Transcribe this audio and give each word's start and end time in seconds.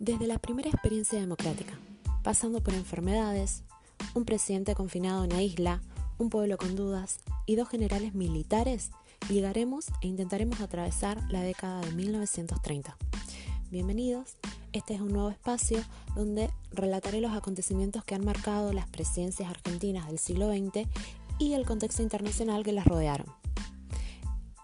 Desde 0.00 0.28
la 0.28 0.38
primera 0.38 0.70
experiencia 0.70 1.18
democrática, 1.18 1.76
pasando 2.22 2.62
por 2.62 2.72
enfermedades, 2.72 3.64
un 4.14 4.24
presidente 4.24 4.76
confinado 4.76 5.24
en 5.24 5.32
una 5.32 5.42
isla, 5.42 5.82
un 6.18 6.30
pueblo 6.30 6.56
con 6.56 6.76
dudas 6.76 7.18
y 7.46 7.56
dos 7.56 7.68
generales 7.68 8.14
militares, 8.14 8.92
llegaremos 9.28 9.86
e 10.00 10.06
intentaremos 10.06 10.60
atravesar 10.60 11.20
la 11.32 11.40
década 11.40 11.80
de 11.80 11.90
1930. 11.94 12.96
Bienvenidos, 13.72 14.36
este 14.72 14.94
es 14.94 15.00
un 15.00 15.08
nuevo 15.08 15.30
espacio 15.30 15.82
donde 16.14 16.48
relataré 16.70 17.20
los 17.20 17.32
acontecimientos 17.32 18.04
que 18.04 18.14
han 18.14 18.24
marcado 18.24 18.72
las 18.72 18.88
presidencias 18.88 19.50
argentinas 19.50 20.06
del 20.06 20.20
siglo 20.20 20.48
XX 20.48 20.86
y 21.40 21.54
el 21.54 21.66
contexto 21.66 22.04
internacional 22.04 22.62
que 22.62 22.72
las 22.72 22.86
rodearon. 22.86 23.26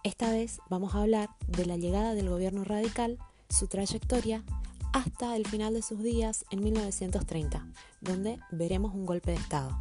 Esta 0.05 0.30
vez 0.30 0.61
vamos 0.71 0.95
a 0.95 1.03
hablar 1.03 1.30
de 1.48 1.66
la 1.66 1.77
llegada 1.77 2.14
del 2.14 2.30
gobierno 2.30 2.62
radical, 2.62 3.19
su 3.48 3.66
trayectoria, 3.66 4.45
hasta 4.94 5.34
el 5.36 5.44
final 5.46 5.75
de 5.75 5.82
sus 5.82 6.03
días 6.03 6.44
en 6.50 6.62
1930, 6.62 7.66
donde 8.00 8.39
veremos 8.53 8.94
un 8.94 9.04
golpe 9.04 9.32
de 9.32 9.36
Estado. 9.36 9.76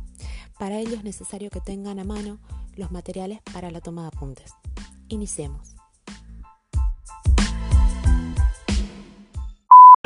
Para 0.58 0.80
ello 0.80 0.95
es 0.95 1.03
necesario 1.03 1.52
que 1.52 1.62
tengan 1.62 1.99
a 1.99 2.03
mano 2.03 2.39
los 2.76 2.91
materiales 2.91 3.39
para 3.53 3.70
la 3.70 3.80
toma 3.80 4.02
de 4.02 4.08
apuntes. 4.08 4.53
Iniciemos. 5.08 5.76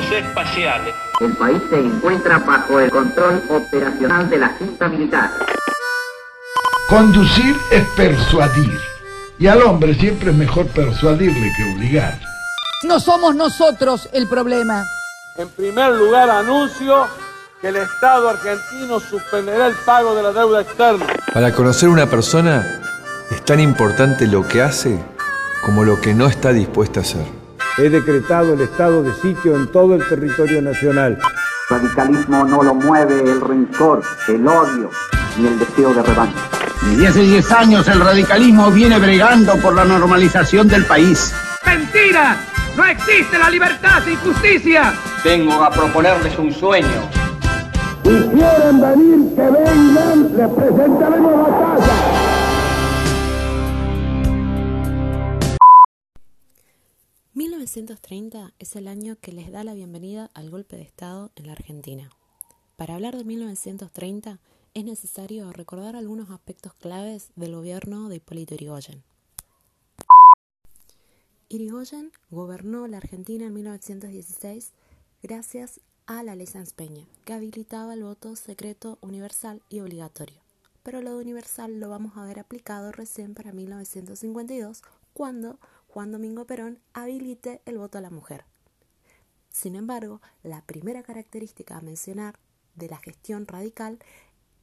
espaciales. 0.10 0.96
El 1.20 1.36
país 1.36 1.62
se 1.70 1.80
encuentra 1.80 2.40
bajo 2.40 2.80
el 2.80 2.90
control 2.90 3.44
operacional 3.50 4.30
de 4.30 4.38
la 4.38 4.50
Junta 4.58 4.88
Militar. 4.88 5.30
Conducir 6.90 7.56
es 7.72 7.86
persuadir. 7.90 8.80
Y 9.38 9.48
al 9.48 9.62
hombre 9.64 9.94
siempre 9.96 10.32
es 10.32 10.38
mejor 10.38 10.68
persuadirle 10.68 11.52
que 11.56 11.74
obligar. 11.76 12.20
No 12.84 13.00
somos 13.00 13.36
nosotros 13.36 14.10
el 14.14 14.28
problema. 14.28 14.86
En 15.38 15.50
primer 15.50 15.94
lugar, 15.94 16.32
anuncio 16.32 17.06
que 17.62 17.68
el 17.68 17.76
Estado 17.76 18.28
argentino 18.28 19.00
suspenderá 19.00 19.68
el 19.68 19.76
pago 19.86 20.16
de 20.16 20.24
la 20.24 20.32
deuda 20.32 20.62
externa. 20.62 21.06
Para 21.32 21.54
conocer 21.54 21.90
una 21.90 22.10
persona 22.10 22.82
es 23.30 23.46
tan 23.46 23.60
importante 23.60 24.26
lo 24.26 24.48
que 24.48 24.64
hace 24.64 24.98
como 25.64 25.84
lo 25.84 26.02
que 26.02 26.16
no 26.16 26.26
está 26.26 26.52
dispuesta 26.52 27.02
a 27.02 27.04
hacer. 27.04 27.26
He 27.78 27.88
decretado 27.90 28.54
el 28.54 28.62
estado 28.62 29.04
de 29.04 29.14
sitio 29.14 29.56
en 29.56 29.72
todo 29.72 29.94
el 29.94 30.08
territorio 30.08 30.60
nacional. 30.60 31.20
Radicalismo 31.70 32.44
no 32.44 32.64
lo 32.64 32.74
mueve 32.74 33.20
el 33.20 33.40
rencor, 33.40 34.02
el 34.28 34.48
odio 34.48 34.90
ni 35.38 35.48
el 35.50 35.60
deseo 35.60 35.94
de 35.94 36.02
revancha. 36.02 36.50
Desde 36.82 37.08
hace 37.10 37.22
10 37.22 37.52
años 37.52 37.88
el 37.88 38.00
radicalismo 38.00 38.72
viene 38.72 38.98
bregando 38.98 39.56
por 39.58 39.76
la 39.76 39.86
normalización 39.86 40.68
del 40.68 40.86
país. 40.86 41.32
¡Mentira! 41.64 42.38
¡No 42.78 42.86
existe 42.86 43.40
la 43.40 43.50
libertad 43.50 44.04
sin 44.06 44.16
justicia! 44.18 44.94
Vengo 45.26 45.54
a 45.64 45.72
proponerles 45.72 46.38
un 46.38 46.54
sueño. 46.54 47.10
Si 48.04 48.10
quieren 48.10 48.80
venir, 48.80 49.36
que 49.36 49.42
vengan, 49.42 50.38
les 50.38 50.50
presentaremos 50.54 51.50
batalla. 51.50 52.38
...1930 57.34 58.54
es 58.60 58.76
el 58.76 58.88
año 58.88 59.18
que 59.20 59.32
les 59.32 59.52
da 59.52 59.64
la 59.64 59.74
bienvenida 59.74 60.30
al 60.36 60.52
golpe 60.52 60.76
de 60.76 60.84
Estado 60.84 61.32
en 61.36 61.48
la 61.48 61.54
Argentina. 61.54 62.12
Para 62.76 62.94
hablar 62.94 63.18
de 63.18 63.24
1930 63.24 64.40
es 64.76 64.86
necesario 64.86 65.52
recordar 65.52 65.96
algunos 65.96 66.30
aspectos 66.30 66.76
claves 66.76 67.32
del 67.36 67.56
gobierno 67.56 68.08
de 68.08 68.18
Hipólito 68.18 68.54
Yrigoyen. 68.54 69.04
Irigoyen 71.50 72.12
gobernó 72.30 72.88
la 72.88 72.98
Argentina 72.98 73.46
en 73.46 73.54
1916 73.54 74.74
gracias 75.24 75.80
a 76.06 76.22
la 76.22 76.36
ley 76.36 76.46
Sanz 76.46 76.74
Peña, 76.74 77.08
que 77.24 77.32
habilitaba 77.32 77.94
el 77.94 78.04
voto 78.04 78.36
secreto 78.36 78.98
universal 79.00 79.62
y 79.70 79.80
obligatorio. 79.80 80.42
Pero 80.84 81.02
lo 81.02 81.12
de 81.16 81.22
universal 81.22 81.80
lo 81.80 81.88
vamos 81.88 82.18
a 82.18 82.26
ver 82.26 82.40
aplicado 82.40 82.92
recién 82.92 83.34
para 83.34 83.54
1952, 83.54 84.82
cuando 85.14 85.58
Juan 85.88 86.12
Domingo 86.12 86.46
Perón 86.46 86.80
habilite 86.92 87.62
el 87.66 87.78
voto 87.78 87.98
a 87.98 88.02
la 88.02 88.10
mujer. 88.10 88.44
Sin 89.50 89.78
embargo, 89.78 90.22
la 90.44 90.62
primera 90.66 91.02
característica 91.02 91.78
a 91.78 91.82
mencionar 91.82 92.38
de 92.76 92.90
la 92.90 92.98
gestión 92.98 93.48
radical 93.48 94.00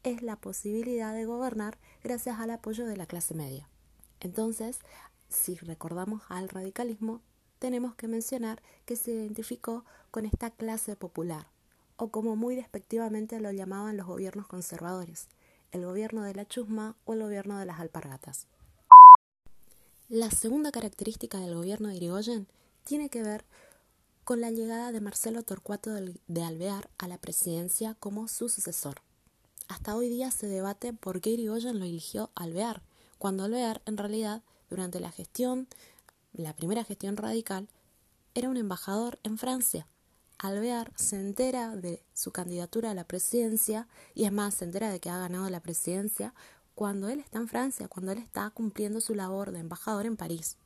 es 0.03 0.21
la 0.21 0.37
posibilidad 0.37 1.15
de 1.15 1.25
gobernar 1.25 1.79
gracias 2.03 2.39
al 2.41 2.51
apoyo 2.51 2.85
de 2.85 2.99
la 2.99 3.07
clase 3.07 3.33
media. 3.33 3.71
Entonces, 4.21 4.81
si 5.35 5.57
recordamos 5.57 6.23
al 6.29 6.49
radicalismo, 6.49 7.21
tenemos 7.59 7.95
que 7.95 8.09
mencionar 8.09 8.63
que 8.85 8.97
se 8.97 9.13
identificó 9.13 9.85
con 10.11 10.27
esta 10.27 10.51
clase 10.51 10.97
popular, 10.97 11.49
o 11.97 12.09
como 12.09 12.37
muy 12.37 12.57
despectivamente 12.57 13.41
lo 13.41 13.51
llamaban 13.51 13.97
los 13.97 14.07
gobiernos 14.07 14.47
conservadores, 14.47 15.29
el 15.73 15.85
gobierno 15.85 16.23
de 16.23 16.35
la 16.35 16.47
chusma 16.47 16.97
o 17.05 17.15
el 17.15 17.23
gobierno 17.23 17.59
de 17.59 17.67
las 17.67 17.81
alpargatas. 17.81 18.47
La 20.09 20.31
segunda 20.31 20.71
característica 20.71 21.39
del 21.39 21.55
gobierno 21.55 21.89
de 21.89 21.97
Irigoyen 21.97 22.47
tiene 22.85 23.09
que 23.09 23.23
ver 23.23 23.45
con 24.25 24.41
la 24.41 24.51
llegada 24.51 24.93
de 24.93 25.01
Marcelo 25.01 25.43
Torcuato 25.43 25.91
de 25.93 26.43
Alvear 26.43 26.91
a 26.99 27.09
la 27.09 27.19
presidencia 27.19 27.95
como 27.95 28.29
su 28.29 28.49
sucesor. 28.49 29.03
Hasta 29.69 29.97
hoy 29.97 30.09
día 30.09 30.31
se 30.31 30.47
debate 30.47 30.93
por 30.93 31.21
qué 31.21 31.31
Irigoyen 31.31 31.79
lo 31.79 31.85
eligió 31.85 32.31
Alvear, 32.35 32.83
cuando 33.19 33.45
Alvear 33.45 33.83
en 33.87 33.97
realidad 33.97 34.43
durante 34.75 34.99
la 34.99 35.13
gestión, 35.13 35.69
la 36.33 36.53
primera 36.53 36.83
gestión 36.83 37.17
radical, 37.17 37.69
era 38.35 38.49
un 38.49 38.57
embajador 38.57 39.21
en 39.23 39.39
Francia. 39.39 39.87
Alvear 40.37 40.93
se 40.97 41.15
entera 41.15 41.77
de 41.77 42.03
su 42.13 42.33
candidatura 42.33 42.91
a 42.91 42.95
la 42.95 43.05
presidencia 43.05 43.87
y 44.17 44.25
es 44.25 44.33
más, 44.33 44.55
se 44.55 44.65
entera 44.65 44.91
de 44.91 44.99
que 44.99 45.11
ha 45.11 45.19
ganado 45.19 45.49
la 45.49 45.61
presidencia 45.61 46.35
cuando 46.75 47.09
él 47.09 47.21
está 47.21 47.39
en 47.39 47.47
Francia, 47.47 47.87
cuando 47.87 48.11
él 48.11 48.19
está 48.19 48.51
cumpliendo 48.51 49.01
su 49.01 49.15
labor 49.15 49.53
de 49.53 49.61
embajador 49.61 50.07
en 50.07 50.17
París. 50.17 50.57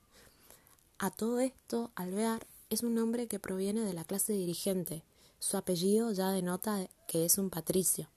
A 0.98 1.10
todo 1.10 1.40
esto, 1.40 1.92
Alvear 1.94 2.46
es 2.70 2.82
un 2.82 2.94
nombre 2.94 3.28
que 3.28 3.38
proviene 3.38 3.82
de 3.82 3.92
la 3.92 4.04
clase 4.04 4.32
dirigente. 4.32 5.04
Su 5.38 5.58
apellido 5.58 6.12
ya 6.12 6.30
denota 6.30 6.88
que 7.06 7.26
es 7.26 7.36
un 7.36 7.50
patricio. 7.50 8.08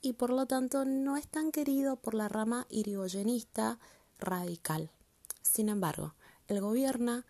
Y 0.00 0.12
por 0.12 0.30
lo 0.30 0.46
tanto 0.46 0.84
no 0.84 1.16
es 1.16 1.26
tan 1.26 1.50
querido 1.50 1.96
por 1.96 2.14
la 2.14 2.28
rama 2.28 2.66
irigoyenista 2.70 3.80
radical. 4.22 4.90
Sin 5.42 5.68
embargo, 5.68 6.14
el 6.48 6.60
gobierno 6.60 7.24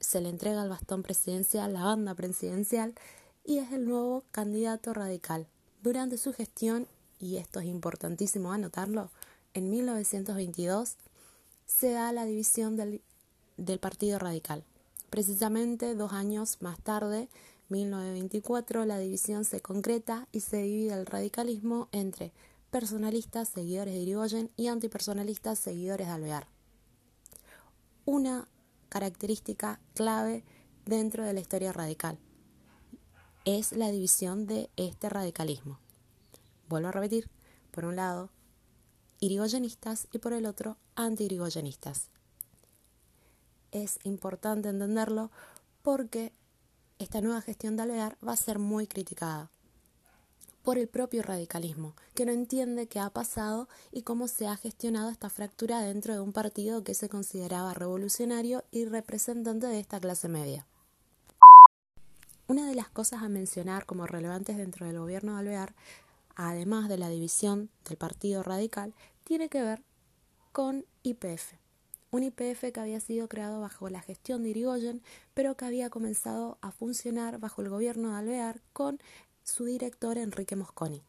se 0.00 0.20
le 0.20 0.28
entrega 0.28 0.62
el 0.62 0.68
bastón 0.68 1.02
presidencial, 1.02 1.72
la 1.72 1.84
banda 1.84 2.14
presidencial, 2.14 2.94
y 3.44 3.58
es 3.58 3.72
el 3.72 3.86
nuevo 3.86 4.22
candidato 4.30 4.92
radical. 4.92 5.46
Durante 5.82 6.18
su 6.18 6.32
gestión, 6.32 6.86
y 7.18 7.36
esto 7.36 7.60
es 7.60 7.66
importantísimo 7.66 8.52
anotarlo, 8.52 9.10
en 9.54 9.70
1922 9.70 10.96
se 11.66 11.90
da 11.92 12.12
la 12.12 12.24
división 12.24 12.76
del, 12.76 13.00
del 13.56 13.78
Partido 13.78 14.18
Radical. 14.18 14.64
Precisamente 15.10 15.94
dos 15.94 16.12
años 16.12 16.58
más 16.60 16.78
tarde, 16.80 17.28
1924, 17.68 18.84
la 18.84 18.98
división 18.98 19.44
se 19.44 19.60
concreta 19.60 20.28
y 20.32 20.40
se 20.40 20.58
divide 20.58 20.94
el 20.94 21.06
radicalismo 21.06 21.88
entre 21.92 22.32
personalistas, 22.74 23.50
seguidores 23.50 23.94
de 23.94 24.00
Irigoyen, 24.00 24.50
y 24.56 24.66
antipersonalistas, 24.66 25.60
seguidores 25.60 26.08
de 26.08 26.12
Alvear. 26.12 26.48
Una 28.04 28.48
característica 28.88 29.78
clave 29.94 30.42
dentro 30.84 31.22
de 31.22 31.34
la 31.34 31.38
historia 31.38 31.72
radical 31.72 32.18
es 33.44 33.70
la 33.70 33.92
división 33.92 34.48
de 34.48 34.70
este 34.74 35.08
radicalismo. 35.08 35.78
Vuelvo 36.68 36.88
a 36.88 36.90
repetir, 36.90 37.30
por 37.70 37.84
un 37.84 37.94
lado, 37.94 38.30
irigoyenistas 39.20 40.08
y 40.10 40.18
por 40.18 40.32
el 40.32 40.44
otro, 40.44 40.76
anti-irigoyenistas. 40.96 42.08
Es 43.70 44.00
importante 44.02 44.68
entenderlo 44.68 45.30
porque 45.82 46.32
esta 46.98 47.20
nueva 47.20 47.40
gestión 47.40 47.76
de 47.76 47.84
Alvear 47.84 48.18
va 48.26 48.32
a 48.32 48.36
ser 48.36 48.58
muy 48.58 48.88
criticada 48.88 49.52
por 50.64 50.78
el 50.78 50.88
propio 50.88 51.22
radicalismo, 51.22 51.94
que 52.14 52.24
no 52.24 52.32
entiende 52.32 52.88
qué 52.88 52.98
ha 52.98 53.10
pasado 53.10 53.68
y 53.92 54.02
cómo 54.02 54.26
se 54.28 54.48
ha 54.48 54.56
gestionado 54.56 55.10
esta 55.10 55.28
fractura 55.28 55.82
dentro 55.82 56.14
de 56.14 56.20
un 56.20 56.32
partido 56.32 56.82
que 56.82 56.94
se 56.94 57.10
consideraba 57.10 57.74
revolucionario 57.74 58.64
y 58.70 58.86
representante 58.86 59.66
de 59.66 59.78
esta 59.78 60.00
clase 60.00 60.28
media. 60.28 60.66
Una 62.46 62.66
de 62.66 62.74
las 62.74 62.88
cosas 62.88 63.22
a 63.22 63.28
mencionar 63.28 63.84
como 63.84 64.06
relevantes 64.06 64.56
dentro 64.56 64.86
del 64.86 64.98
gobierno 64.98 65.34
de 65.34 65.40
Alvear, 65.40 65.74
además 66.34 66.88
de 66.88 66.98
la 66.98 67.10
división 67.10 67.68
del 67.86 67.98
Partido 67.98 68.42
Radical, 68.42 68.94
tiene 69.22 69.50
que 69.50 69.62
ver 69.62 69.82
con 70.52 70.86
IPF. 71.02 71.54
Un 72.10 72.22
IPF 72.22 72.72
que 72.72 72.80
había 72.80 73.00
sido 73.00 73.28
creado 73.28 73.60
bajo 73.60 73.90
la 73.90 74.00
gestión 74.00 74.42
de 74.42 74.50
Irigoyen, 74.50 75.02
pero 75.34 75.56
que 75.56 75.64
había 75.64 75.90
comenzado 75.90 76.58
a 76.60 76.70
funcionar 76.70 77.38
bajo 77.38 77.60
el 77.60 77.68
gobierno 77.68 78.12
de 78.12 78.18
Alvear 78.18 78.60
con 78.72 79.00
su 79.44 79.66
director 79.66 80.18
Enrique 80.18 80.56
Mosconi, 80.56 81.02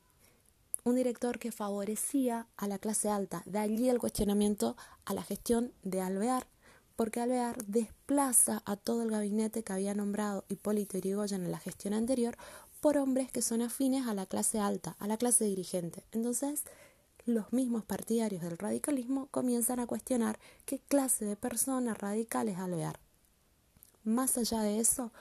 un 0.84 0.96
director 0.96 1.40
que 1.40 1.52
favorecía 1.52 2.48
a 2.58 2.68
la 2.68 2.78
clase 2.78 3.10
alta. 3.10 3.42
De 3.46 3.58
allí 3.60 3.90
el 3.90 3.98
cuestionamiento 3.98 4.76
a 5.06 5.14
la 5.14 5.24
gestión 5.24 5.74
de 5.84 6.02
Alvear 6.02 6.46
porque 6.96 7.20
Alvear 7.20 7.64
desplaza 7.66 8.62
a 8.66 8.76
todo 8.76 9.04
el 9.04 9.12
gabinete 9.12 9.64
que 9.64 9.74
había 9.74 9.94
nombrado 9.94 10.46
Hipólito 10.48 10.98
Yrigoyen 10.98 11.44
en 11.44 11.52
la 11.52 11.60
gestión 11.60 11.94
anterior 11.94 12.38
por 12.80 12.98
hombres 12.98 13.32
que 13.32 13.42
son 13.42 13.62
afines 13.62 14.08
a 14.08 14.14
la 14.14 14.26
clase 14.26 14.60
alta, 14.60 14.96
a 15.00 15.08
la 15.08 15.18
clase 15.18 15.46
dirigente. 15.46 16.04
Entonces, 16.12 16.64
los 17.26 17.52
mismos 17.52 17.84
partidarios 17.84 18.44
del 18.44 18.58
radicalismo 18.58 19.28
comienzan 19.32 19.80
a 19.80 19.88
cuestionar 19.88 20.40
qué 20.66 20.80
clase 20.80 21.26
de 21.26 21.36
personas 21.36 21.98
radicales 21.98 22.60
Alvear. 22.60 23.00
Más 24.04 24.38
allá 24.38 24.62
de 24.62 24.80
eso, 24.80 25.12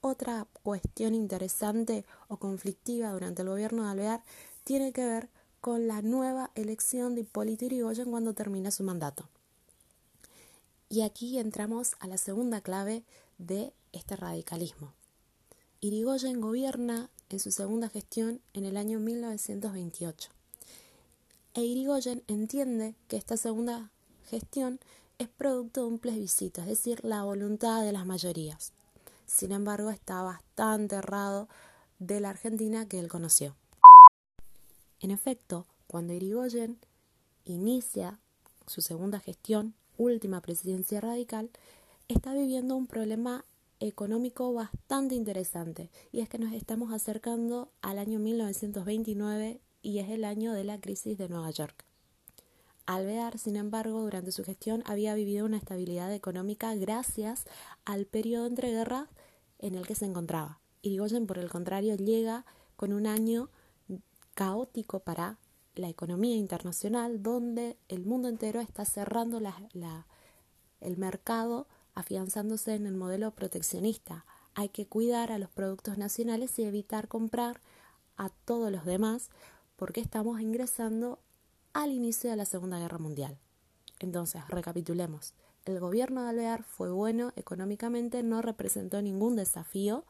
otra 0.00 0.46
cuestión 0.62 1.14
interesante 1.14 2.04
o 2.28 2.36
conflictiva 2.38 3.12
durante 3.12 3.42
el 3.42 3.48
gobierno 3.48 3.84
de 3.84 3.90
Alvear 3.90 4.24
tiene 4.64 4.92
que 4.92 5.04
ver 5.04 5.28
con 5.60 5.88
la 5.88 6.00
nueva 6.02 6.50
elección 6.54 7.14
de 7.14 7.22
Hipólito 7.22 7.66
Yrigoyen 7.66 8.10
cuando 8.10 8.32
termina 8.32 8.70
su 8.70 8.82
mandato. 8.82 9.28
Y 10.88 11.02
aquí 11.02 11.38
entramos 11.38 11.92
a 12.00 12.06
la 12.06 12.16
segunda 12.16 12.60
clave 12.60 13.04
de 13.38 13.72
este 13.92 14.16
radicalismo. 14.16 14.92
Irigoyen 15.80 16.40
gobierna 16.40 17.10
en 17.28 17.40
su 17.40 17.50
segunda 17.50 17.88
gestión 17.88 18.40
en 18.54 18.64
el 18.64 18.76
año 18.76 18.98
1928. 19.00 20.30
E 21.54 21.62
Irigoyen 21.62 22.22
entiende 22.26 22.94
que 23.08 23.16
esta 23.16 23.36
segunda 23.36 23.90
gestión 24.28 24.80
es 25.18 25.28
producto 25.28 25.82
de 25.82 25.86
un 25.88 25.98
plebiscito, 25.98 26.60
es 26.62 26.66
decir, 26.68 27.04
la 27.04 27.22
voluntad 27.22 27.84
de 27.84 27.92
las 27.92 28.06
mayorías. 28.06 28.72
Sin 29.30 29.52
embargo, 29.52 29.90
está 29.90 30.22
bastante 30.22 30.96
errado 30.96 31.48
de 31.98 32.20
la 32.20 32.30
Argentina 32.30 32.86
que 32.86 32.98
él 32.98 33.08
conoció. 33.08 33.56
En 34.98 35.12
efecto, 35.12 35.66
cuando 35.86 36.12
Irigoyen 36.12 36.78
inicia 37.44 38.18
su 38.66 38.82
segunda 38.82 39.20
gestión, 39.20 39.74
última 39.96 40.42
presidencia 40.42 41.00
radical, 41.00 41.48
está 42.08 42.34
viviendo 42.34 42.76
un 42.76 42.86
problema 42.86 43.44
económico 43.78 44.52
bastante 44.52 45.14
interesante 45.14 45.90
y 46.12 46.20
es 46.20 46.28
que 46.28 46.38
nos 46.38 46.52
estamos 46.52 46.92
acercando 46.92 47.70
al 47.80 47.98
año 47.98 48.18
1929 48.18 49.60
y 49.80 50.00
es 50.00 50.10
el 50.10 50.24
año 50.24 50.52
de 50.52 50.64
la 50.64 50.80
crisis 50.80 51.16
de 51.16 51.28
Nueva 51.28 51.50
York. 51.50 51.86
Alvear, 52.84 53.38
sin 53.38 53.54
embargo, 53.54 54.02
durante 54.02 54.32
su 54.32 54.42
gestión 54.42 54.82
había 54.86 55.14
vivido 55.14 55.46
una 55.46 55.56
estabilidad 55.56 56.12
económica 56.12 56.74
gracias 56.74 57.44
al 57.84 58.04
periodo 58.04 58.46
entre 58.46 58.72
guerras 58.72 59.08
en 59.60 59.74
el 59.74 59.86
que 59.86 59.94
se 59.94 60.06
encontraba. 60.06 60.60
Irigoyen, 60.82 61.26
por 61.26 61.38
el 61.38 61.50
contrario, 61.50 61.94
llega 61.96 62.44
con 62.76 62.92
un 62.92 63.06
año 63.06 63.50
caótico 64.34 65.00
para 65.00 65.38
la 65.74 65.88
economía 65.88 66.36
internacional, 66.36 67.22
donde 67.22 67.78
el 67.88 68.04
mundo 68.04 68.28
entero 68.28 68.60
está 68.60 68.84
cerrando 68.84 69.40
el 70.80 70.96
mercado, 70.96 71.68
afianzándose 71.94 72.74
en 72.74 72.86
el 72.86 72.96
modelo 72.96 73.30
proteccionista. 73.32 74.24
Hay 74.54 74.70
que 74.70 74.86
cuidar 74.86 75.30
a 75.30 75.38
los 75.38 75.50
productos 75.50 75.98
nacionales 75.98 76.58
y 76.58 76.64
evitar 76.64 77.06
comprar 77.08 77.60
a 78.16 78.30
todos 78.30 78.72
los 78.72 78.84
demás, 78.84 79.30
porque 79.76 80.00
estamos 80.00 80.40
ingresando 80.40 81.20
al 81.72 81.92
inicio 81.92 82.30
de 82.30 82.36
la 82.36 82.44
Segunda 82.44 82.78
Guerra 82.78 82.98
Mundial. 82.98 83.38
Entonces, 84.00 84.42
recapitulemos. 84.48 85.34
El 85.66 85.78
gobierno 85.78 86.22
de 86.22 86.30
Alvear 86.30 86.64
fue 86.64 86.90
bueno 86.90 87.34
económicamente, 87.36 88.22
no 88.22 88.40
representó 88.40 89.02
ningún 89.02 89.36
desafío 89.36 90.06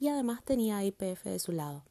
y 0.00 0.08
además 0.08 0.42
tenía 0.44 0.82
IPF 0.82 1.24
de 1.24 1.38
su 1.38 1.52
lado. 1.52 1.84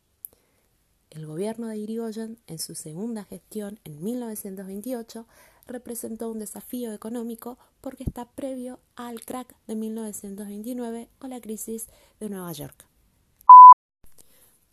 El 1.12 1.28
gobierno 1.28 1.68
de 1.68 1.78
Irigoyen, 1.78 2.40
en 2.48 2.58
su 2.58 2.74
segunda 2.74 3.24
gestión 3.24 3.80
en 3.84 4.04
1928, 4.04 5.28
representó 5.68 6.32
un 6.32 6.40
desafío 6.40 6.92
económico 6.92 7.60
porque 7.82 8.04
está 8.04 8.26
previo 8.26 8.80
al 8.96 9.22
crack 9.22 9.56
de 9.68 9.76
1929 9.76 11.08
o 11.20 11.28
la 11.28 11.40
crisis 11.40 11.90
de 12.20 12.30
Nueva 12.30 12.52
York. 12.52 12.88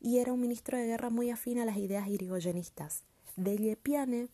y 0.00 0.18
era 0.18 0.32
un 0.32 0.40
ministro 0.40 0.78
de 0.78 0.86
guerra 0.86 1.10
muy 1.10 1.30
afín 1.30 1.58
a 1.58 1.64
las 1.64 1.76
ideas 1.78 2.08
irigoyenistas. 2.08 3.02
De 3.36 3.58
Liepiane 3.58 4.28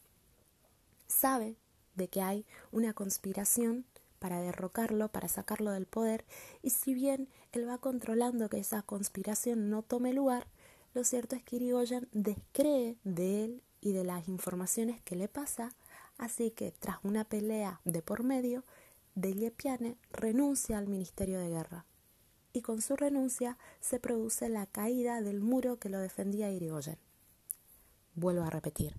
sabe 1.06 1.56
de 1.94 2.08
que 2.08 2.22
hay 2.22 2.44
una 2.72 2.92
conspiración 2.92 3.86
para 4.20 4.40
derrocarlo, 4.40 5.08
para 5.08 5.26
sacarlo 5.26 5.72
del 5.72 5.86
poder, 5.86 6.24
y 6.62 6.70
si 6.70 6.94
bien 6.94 7.28
él 7.50 7.68
va 7.68 7.78
controlando 7.78 8.48
que 8.48 8.58
esa 8.58 8.82
conspiración 8.82 9.70
no 9.70 9.82
tome 9.82 10.12
lugar, 10.12 10.46
lo 10.94 11.02
cierto 11.02 11.34
es 11.34 11.42
que 11.42 11.56
Irigoyen 11.56 12.08
descree 12.12 12.96
de 13.02 13.44
él 13.44 13.62
y 13.80 13.92
de 13.92 14.04
las 14.04 14.28
informaciones 14.28 15.00
que 15.00 15.16
le 15.16 15.28
pasa, 15.28 15.74
así 16.18 16.50
que 16.50 16.72
tras 16.72 16.98
una 17.02 17.24
pelea 17.24 17.80
de 17.84 18.02
por 18.02 18.22
medio, 18.22 18.64
Deliepiane 19.14 19.96
renuncia 20.12 20.78
al 20.78 20.86
Ministerio 20.86 21.40
de 21.40 21.48
Guerra. 21.48 21.86
Y 22.52 22.62
con 22.62 22.82
su 22.82 22.96
renuncia 22.96 23.56
se 23.80 24.00
produce 24.00 24.48
la 24.48 24.66
caída 24.66 25.20
del 25.22 25.40
muro 25.40 25.78
que 25.78 25.88
lo 25.88 25.98
defendía 25.98 26.50
Irigoyen. 26.50 26.98
Vuelvo 28.14 28.42
a 28.42 28.50
repetir, 28.50 28.96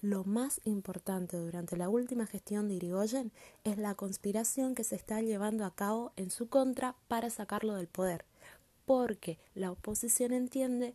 lo 0.00 0.24
más 0.24 0.60
importante 0.64 1.36
durante 1.36 1.76
la 1.76 1.88
última 1.88 2.26
gestión 2.26 2.68
de 2.68 2.74
Irigoyen 2.74 3.32
es 3.64 3.78
la 3.78 3.94
conspiración 3.94 4.74
que 4.74 4.84
se 4.84 4.96
está 4.96 5.20
llevando 5.22 5.64
a 5.64 5.74
cabo 5.74 6.12
en 6.16 6.30
su 6.30 6.48
contra 6.48 6.94
para 7.08 7.30
sacarlo 7.30 7.74
del 7.74 7.88
poder, 7.88 8.24
porque 8.84 9.38
la 9.54 9.70
oposición 9.70 10.32
entiende 10.32 10.94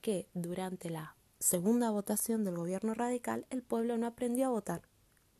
que 0.00 0.28
durante 0.34 0.90
la 0.90 1.16
segunda 1.38 1.90
votación 1.90 2.44
del 2.44 2.56
gobierno 2.56 2.94
radical, 2.94 3.46
el 3.50 3.62
pueblo 3.62 3.98
no 3.98 4.06
aprendió 4.06 4.46
a 4.46 4.50
votar, 4.50 4.82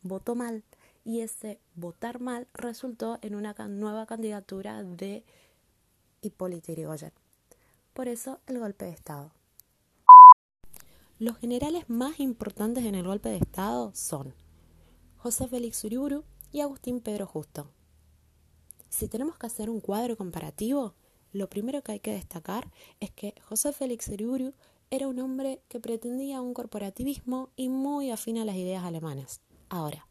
votó 0.01 0.35
mal 0.35 0.63
y 1.03 1.21
ese 1.21 1.59
votar 1.75 2.19
mal 2.19 2.47
resultó 2.53 3.19
en 3.21 3.35
una 3.35 3.53
nueva 3.67 4.05
candidatura 4.05 4.83
de 4.83 5.23
Hipólito 6.21 6.71
Yrigoyen. 6.71 7.11
Por 7.93 8.07
eso 8.07 8.39
el 8.47 8.59
golpe 8.59 8.85
de 8.85 8.91
Estado. 8.91 9.31
Los 11.25 11.39
generales 11.39 11.85
más 11.89 12.19
importantes 12.19 12.85
en 12.85 12.93
el 12.93 13.07
golpe 13.07 13.29
de 13.29 13.37
Estado 13.37 13.91
son 13.95 14.35
José 15.17 15.47
Félix 15.47 15.83
Uriburu 15.83 16.23
y 16.51 16.59
Agustín 16.61 16.99
Pedro 16.99 17.25
Justo. 17.25 17.67
Si 18.89 19.07
tenemos 19.07 19.35
que 19.35 19.47
hacer 19.47 19.71
un 19.71 19.79
cuadro 19.79 20.17
comparativo, 20.17 20.93
lo 21.33 21.49
primero 21.49 21.81
que 21.81 21.93
hay 21.93 21.99
que 21.99 22.13
destacar 22.13 22.71
es 22.99 23.09
que 23.09 23.33
José 23.41 23.73
Félix 23.73 24.07
Uriburu 24.09 24.53
era 24.91 25.07
un 25.07 25.17
hombre 25.17 25.63
que 25.67 25.79
pretendía 25.79 26.41
un 26.41 26.53
corporativismo 26.53 27.49
y 27.55 27.69
muy 27.69 28.11
afín 28.11 28.37
a 28.37 28.45
las 28.45 28.57
ideas 28.57 28.83
alemanas. 28.83 29.41
Ahora, 29.69 30.07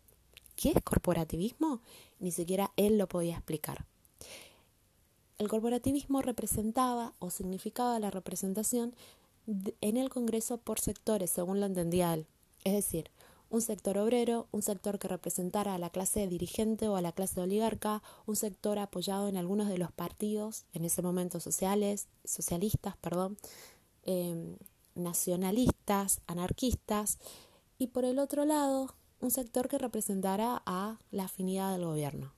¿qué 0.57 0.71
es 0.71 0.83
corporativismo? 0.83 1.81
Ni 2.19 2.33
siquiera 2.33 2.73
él 2.75 2.99
lo 2.99 3.07
podía 3.07 3.35
explicar. 3.35 3.87
El 5.39 5.47
corporativismo 5.47 6.23
representaba 6.23 7.13
o 7.21 7.31
significaba 7.31 8.01
la 8.01 8.11
representación 8.11 8.97
en 9.47 9.97
el 9.97 10.11
Congreso 10.11 10.59
por 10.59 10.81
sectores, 10.81 11.31
según 11.31 11.61
lo 11.61 11.67
entendía 11.67 12.15
él. 12.15 12.27
Es 12.65 12.73
decir, 12.73 13.11
un 13.51 13.61
sector 13.61 13.99
obrero, 13.99 14.49
un 14.51 14.63
sector 14.63 14.99
que 14.99 15.07
representara 15.07 15.75
a 15.75 15.79
la 15.79 15.91
clase 15.91 16.27
dirigente 16.27 16.89
o 16.89 16.97
a 16.97 17.03
la 17.03 17.13
clase 17.13 17.41
oligarca, 17.41 18.03
un 18.27 18.37
sector 18.37 18.79
apoyado 18.79 19.29
en 19.29 19.37
algunos 19.37 19.69
de 19.69 19.79
los 19.79 19.93
partidos, 19.93 20.65
en 20.73 20.85
ese 20.85 21.03
momento 21.03 21.41
sociales, 21.41 22.09
socialistas, 22.25 22.97
perdón, 22.97 23.37
Em, 24.07 24.57
nacionalistas, 24.95 26.21
anarquistas, 26.29 27.19
y 27.79 27.89
por 27.89 28.05
el 28.05 28.21
otro 28.21 28.45
lado, 28.45 28.95
un 29.19 29.33
sector 29.33 29.67
que 29.67 29.79
representara 29.79 30.63
a 30.67 31.01
la 31.11 31.25
afinidad 31.25 31.73
del 31.73 31.87
gobierno. 31.87 32.33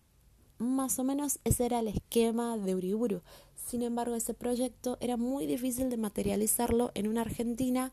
Más 0.56 0.98
o 0.98 1.04
menos 1.04 1.38
ese 1.44 1.66
era 1.66 1.80
el 1.80 1.88
esquema 1.88 2.56
de 2.56 2.75
Uriburu. 2.75 3.20
Sin 3.66 3.82
embargo, 3.82 4.14
ese 4.14 4.32
proyecto 4.32 4.96
era 5.00 5.16
muy 5.16 5.44
difícil 5.44 5.90
de 5.90 5.96
materializarlo 5.96 6.92
en 6.94 7.08
una 7.08 7.23
Argentina 7.23 7.92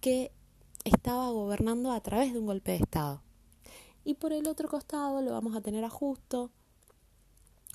que 0.00 0.30
estaba 0.84 1.28
gobernando 1.30 1.90
a 1.90 2.00
través 2.00 2.32
de 2.32 2.38
un 2.38 2.46
golpe 2.46 2.70
de 2.70 2.76
Estado. 2.76 3.20
Y 4.04 4.14
por 4.14 4.32
el 4.32 4.46
otro 4.46 4.68
costado 4.68 5.20
lo 5.20 5.32
vamos 5.32 5.56
a 5.56 5.60
tener 5.60 5.84
a 5.84 5.90
Justo, 5.90 6.52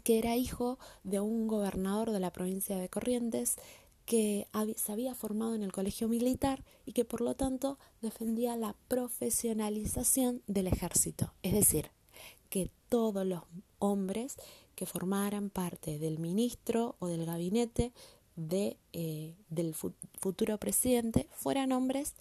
que 0.06 0.20
era 0.20 0.38
hijo 0.38 0.80
de 1.04 1.20
un 1.20 1.50
gobernador 1.50 2.12
de 2.12 2.22
la 2.22 2.32
provincia 2.32 2.78
de 2.78 2.88
Corrientes, 2.88 3.58
que 4.06 4.48
se 4.78 4.92
había 4.94 5.14
formado 5.14 5.54
en 5.54 5.64
el 5.64 5.74
colegio 5.74 6.08
militar 6.08 6.64
y 6.86 6.94
que 6.94 7.04
por 7.04 7.20
lo 7.20 7.36
tanto 7.36 7.78
defendía 8.02 8.56
la 8.56 8.74
profesionalización 8.88 10.44
del 10.48 10.68
ejército, 10.68 11.34
es 11.44 11.52
decir, 11.52 11.92
que 12.54 12.70
todos 12.88 13.26
los 13.26 13.42
hombres 13.80 14.36
que 14.76 14.86
formaran 14.86 15.50
parte 15.50 15.98
del 15.98 16.20
ministro 16.20 16.96
o 17.00 17.08
del 17.08 17.26
gabinete 17.26 17.94
de, 18.36 18.78
eh, 18.92 19.34
del 19.50 19.74
futuro 19.74 20.60
presidente 20.60 21.28
fueran 21.32 21.72
hombres 21.72 22.14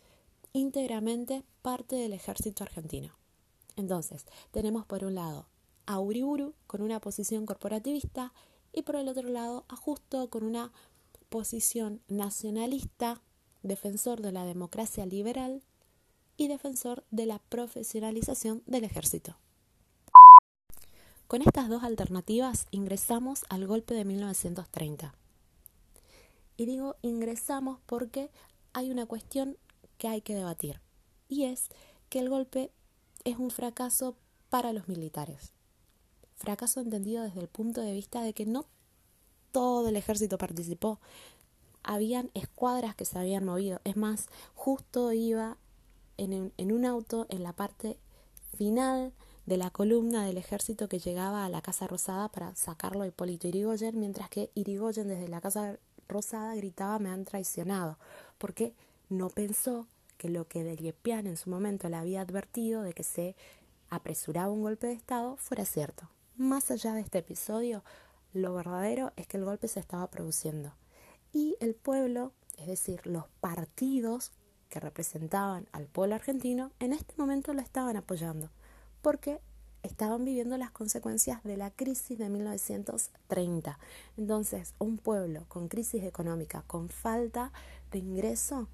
íntegramente 0.55 1.45
parte 1.61 1.97
del 1.97 2.15
ejército 2.15 2.65
argentino. 2.65 3.13
Entonces, 3.77 4.25
tenemos 4.53 4.87
por 4.87 5.05
un 5.05 5.17
lado 5.17 5.49
a 5.85 6.01
Uriburu 6.01 6.55
con 6.67 6.81
una 6.81 6.99
posición 6.99 7.45
corporativista 7.45 8.33
y 8.73 8.81
por 8.81 8.97
el 8.97 9.09
otro 9.09 9.29
lado 9.29 9.67
a 9.69 9.77
Justo 9.77 10.31
con 10.31 10.45
una 10.45 10.73
posición 11.29 12.01
nacionalista, 12.09 13.21
defensor 13.63 14.23
de 14.23 14.33
la 14.33 14.47
democracia 14.47 15.05
liberal 15.05 15.63
y 16.39 16.49
defensor 16.49 17.05
de 17.11 17.27
la 17.27 17.39
profesionalización 17.39 18.63
del 18.65 18.85
ejército. 18.85 19.37
Con 21.33 21.41
estas 21.41 21.71
dos 21.71 21.83
alternativas 21.83 22.67
ingresamos 22.73 23.47
al 23.49 23.67
golpe 23.67 23.95
de 23.95 24.05
1930. 24.05 25.15
Y 26.59 26.67
digo 26.67 26.97
ingresamos 27.01 27.79
porque 27.87 28.31
hay 28.75 28.91
una 28.91 29.07
cuestión 29.07 29.57
que 29.97 30.09
hay 30.09 30.21
que 30.21 30.35
debatir, 30.35 30.83
y 31.29 31.45
es 31.45 31.71
que 32.11 32.19
el 32.19 32.29
golpe 32.29 32.71
es 33.25 33.39
un 33.39 33.51
fracaso 33.51 34.15
para 34.51 34.75
los 34.75 34.89
militares. 34.89 35.55
Fracaso 36.35 36.81
entendido 36.81 37.23
desde 37.23 37.41
el 37.41 37.49
punto 37.49 37.81
de 37.81 37.95
vista 37.95 38.21
de 38.21 38.35
que 38.35 38.45
no 38.45 38.67
todo 39.53 39.89
el 39.89 39.97
ejército 39.97 40.37
participó. 40.37 41.01
Habían 41.83 42.31
escuadras 42.35 42.95
que 42.95 43.07
se 43.07 43.19
habían 43.19 43.47
movido. 43.47 43.81
Es 43.85 43.97
más, 43.97 44.27
justo 44.55 45.15
iba 45.15 45.57
en, 46.19 46.53
en 46.59 46.73
un 46.73 46.85
auto 46.85 47.25
en 47.31 47.43
la 47.43 47.55
parte 47.55 47.99
final 48.55 49.15
de 49.47 49.57
la 49.57 49.71
columna 49.71 50.25
del 50.25 50.39
ejército 50.39 50.89
que 50.89 50.99
llegaba 50.99 51.45
a 51.45 51.49
la 51.49 51.63
Casa 51.63 51.87
Rosada 51.87 52.29
para 52.29 52.55
sacarlo 52.55 53.03
a 53.03 53.07
Hipólito 53.07 53.49
Irigoyen, 53.49 53.99
mientras 53.99 54.29
que 54.29 54.51
Irigoyen 54.55 55.09
desde 55.09 55.29
la 55.29 55.41
Casa 55.41 55.79
Rosada 56.09 56.55
gritaba 56.55 56.99
me 56.99 57.11
han 57.11 57.25
traicionado, 57.25 57.99
porque 58.39 58.75
no 59.09 59.31
pensó 59.31 59.87
que 60.17 60.29
lo 60.29 60.47
que 60.47 60.63
Deliepian 60.63 61.27
en 61.27 61.37
su 61.37 61.51
momento 61.51 61.89
le 61.89 61.97
había 61.97 62.21
advertido 62.21 62.83
de 62.83 62.93
que 62.93 63.03
se 63.03 63.35
apresuraba 63.91 64.53
un 64.53 64.63
golpe 64.63 64.87
de 64.87 64.93
Estado 64.93 65.37
fuera 65.37 65.65
cierto. 65.65 66.09
Más 66.37 66.71
allá 66.71 66.95
de 66.95 67.01
este 67.01 67.19
episodio, 67.19 67.83
lo 68.33 68.55
verdadero 68.55 69.13
es 69.17 69.27
que 69.27 69.37
el 69.37 69.45
golpe 69.45 69.69
se 69.69 69.81
estaba 69.81 70.09
produciendo 70.09 70.73
y 71.33 71.57
el 71.61 71.75
pueblo, 71.75 72.33
es 72.57 72.67
decir, 72.67 73.07
los 73.07 73.25
partidos 73.41 74.33
que 74.69 74.81
representaban 74.81 75.67
al 75.73 75.87
pueblo 75.87 76.15
argentino, 76.15 76.71
en 76.79 76.93
este 76.93 77.15
momento 77.17 77.53
lo 77.53 77.61
estaban 77.61 77.97
apoyando 77.97 78.51
porque 79.03 79.41
estaban 79.83 80.25
viviendo 80.25 80.57
las 80.57 80.71
consecuencias 80.71 81.43
de 81.43 81.57
la 81.57 81.71
crisis 81.71 82.19
de 82.19 82.29
1930. 82.29 83.79
Entonces, 84.17 84.75
un 84.79 84.97
pueblo 84.97 85.45
con 85.49 85.69
crisis 85.69 86.05
económica, 86.05 86.63
con 86.67 86.89
falta 86.89 87.53
de 87.91 87.99
ingreso 87.99 88.69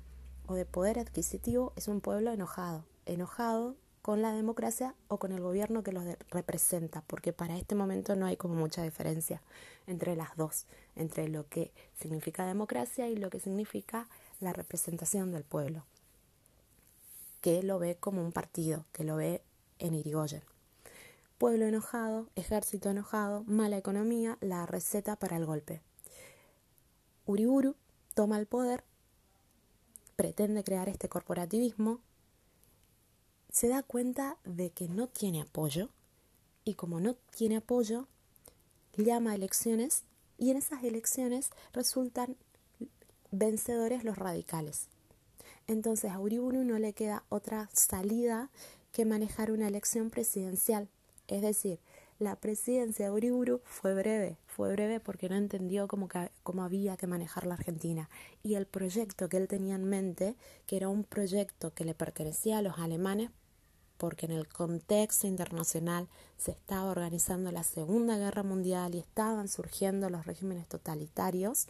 o 0.46 0.54
de 0.54 0.66
poder 0.66 0.98
adquisitivo, 0.98 1.72
es 1.76 1.88
un 1.88 2.00
pueblo 2.00 2.30
enojado, 2.30 2.84
enojado 3.06 3.74
con 4.02 4.22
la 4.22 4.32
democracia 4.32 4.94
o 5.08 5.18
con 5.18 5.32
el 5.32 5.40
gobierno 5.40 5.82
que 5.82 5.92
los 5.92 6.04
representa, 6.30 7.02
porque 7.06 7.32
para 7.32 7.58
este 7.58 7.74
momento 7.74 8.16
no 8.16 8.26
hay 8.26 8.36
como 8.36 8.54
mucha 8.54 8.82
diferencia 8.82 9.42
entre 9.86 10.16
las 10.16 10.36
dos, 10.36 10.66
entre 10.96 11.28
lo 11.28 11.46
que 11.48 11.72
significa 12.00 12.46
democracia 12.46 13.08
y 13.08 13.16
lo 13.16 13.28
que 13.30 13.40
significa 13.40 14.08
la 14.40 14.52
representación 14.52 15.32
del 15.32 15.44
pueblo, 15.44 15.84
que 17.40 17.62
lo 17.62 17.78
ve 17.78 17.96
como 17.96 18.22
un 18.22 18.32
partido, 18.32 18.84
que 18.92 19.04
lo 19.04 19.16
ve 19.16 19.42
en 19.78 19.94
Irigoyen. 19.94 20.42
Pueblo 21.38 21.66
enojado, 21.66 22.28
ejército 22.34 22.90
enojado, 22.90 23.44
mala 23.44 23.76
economía, 23.76 24.38
la 24.40 24.66
receta 24.66 25.16
para 25.16 25.36
el 25.36 25.46
golpe. 25.46 25.80
Uriburu 27.26 27.76
toma 28.14 28.38
el 28.38 28.46
poder, 28.46 28.82
pretende 30.16 30.64
crear 30.64 30.88
este 30.88 31.08
corporativismo, 31.08 32.00
se 33.50 33.68
da 33.68 33.82
cuenta 33.82 34.36
de 34.44 34.70
que 34.70 34.88
no 34.88 35.08
tiene 35.08 35.42
apoyo 35.42 35.90
y 36.64 36.74
como 36.74 37.00
no 37.00 37.14
tiene 37.14 37.56
apoyo, 37.58 38.08
llama 38.96 39.30
a 39.32 39.34
elecciones 39.34 40.04
y 40.38 40.50
en 40.50 40.56
esas 40.56 40.82
elecciones 40.84 41.50
resultan 41.72 42.36
vencedores 43.30 44.04
los 44.04 44.18
radicales. 44.18 44.88
Entonces 45.66 46.10
a 46.10 46.18
Uriburu 46.18 46.64
no 46.64 46.78
le 46.78 46.94
queda 46.94 47.24
otra 47.28 47.68
salida 47.72 48.50
que 48.92 49.04
manejar 49.04 49.50
una 49.50 49.68
elección 49.68 50.10
presidencial. 50.10 50.88
Es 51.26 51.42
decir, 51.42 51.80
la 52.18 52.34
presidencia 52.34 53.06
de 53.06 53.12
Uriburu 53.12 53.60
fue 53.64 53.94
breve, 53.94 54.38
fue 54.46 54.72
breve 54.72 54.98
porque 54.98 55.28
no 55.28 55.36
entendió 55.36 55.86
cómo, 55.86 56.08
cómo, 56.42 56.64
había 56.64 56.96
que 56.96 57.06
manejar 57.06 57.46
la 57.46 57.54
Argentina. 57.54 58.08
Y 58.42 58.54
el 58.54 58.66
proyecto 58.66 59.28
que 59.28 59.36
él 59.36 59.46
tenía 59.46 59.76
en 59.76 59.84
mente, 59.84 60.34
que 60.66 60.76
era 60.76 60.88
un 60.88 61.04
proyecto 61.04 61.72
que 61.74 61.84
le 61.84 61.94
pertenecía 61.94 62.58
a 62.58 62.62
los 62.62 62.78
alemanes, 62.78 63.30
porque 63.98 64.26
en 64.26 64.32
el 64.32 64.48
contexto 64.48 65.26
internacional 65.26 66.08
se 66.38 66.52
estaba 66.52 66.90
organizando 66.90 67.52
la 67.52 67.62
Segunda 67.62 68.16
Guerra 68.16 68.42
Mundial 68.42 68.94
y 68.94 68.98
estaban 68.98 69.48
surgiendo 69.48 70.08
los 70.08 70.26
regímenes 70.26 70.66
totalitarios, 70.66 71.68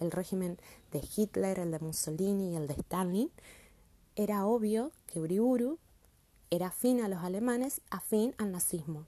el 0.00 0.10
régimen 0.10 0.58
de 0.92 1.02
Hitler, 1.14 1.58
el 1.58 1.70
de 1.70 1.78
Mussolini 1.78 2.52
y 2.52 2.56
el 2.56 2.66
de 2.68 2.74
Stalin, 2.74 3.30
era 4.16 4.46
obvio 4.46 4.92
que 5.06 5.20
Uriburu 5.20 5.78
era 6.54 6.68
afín 6.68 7.00
a 7.00 7.08
los 7.08 7.22
alemanes, 7.22 7.80
afín 7.90 8.34
al 8.38 8.52
nazismo. 8.52 9.06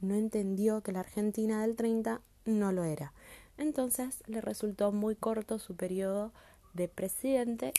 No 0.00 0.14
entendió 0.14 0.82
que 0.82 0.92
la 0.92 1.00
Argentina 1.00 1.62
del 1.62 1.76
30 1.76 2.20
no 2.44 2.72
lo 2.72 2.84
era. 2.84 3.12
Entonces 3.56 4.22
le 4.26 4.40
resultó 4.40 4.92
muy 4.92 5.14
corto 5.14 5.58
su 5.58 5.76
periodo 5.76 6.32
de 6.74 6.88
presidente 6.88 7.72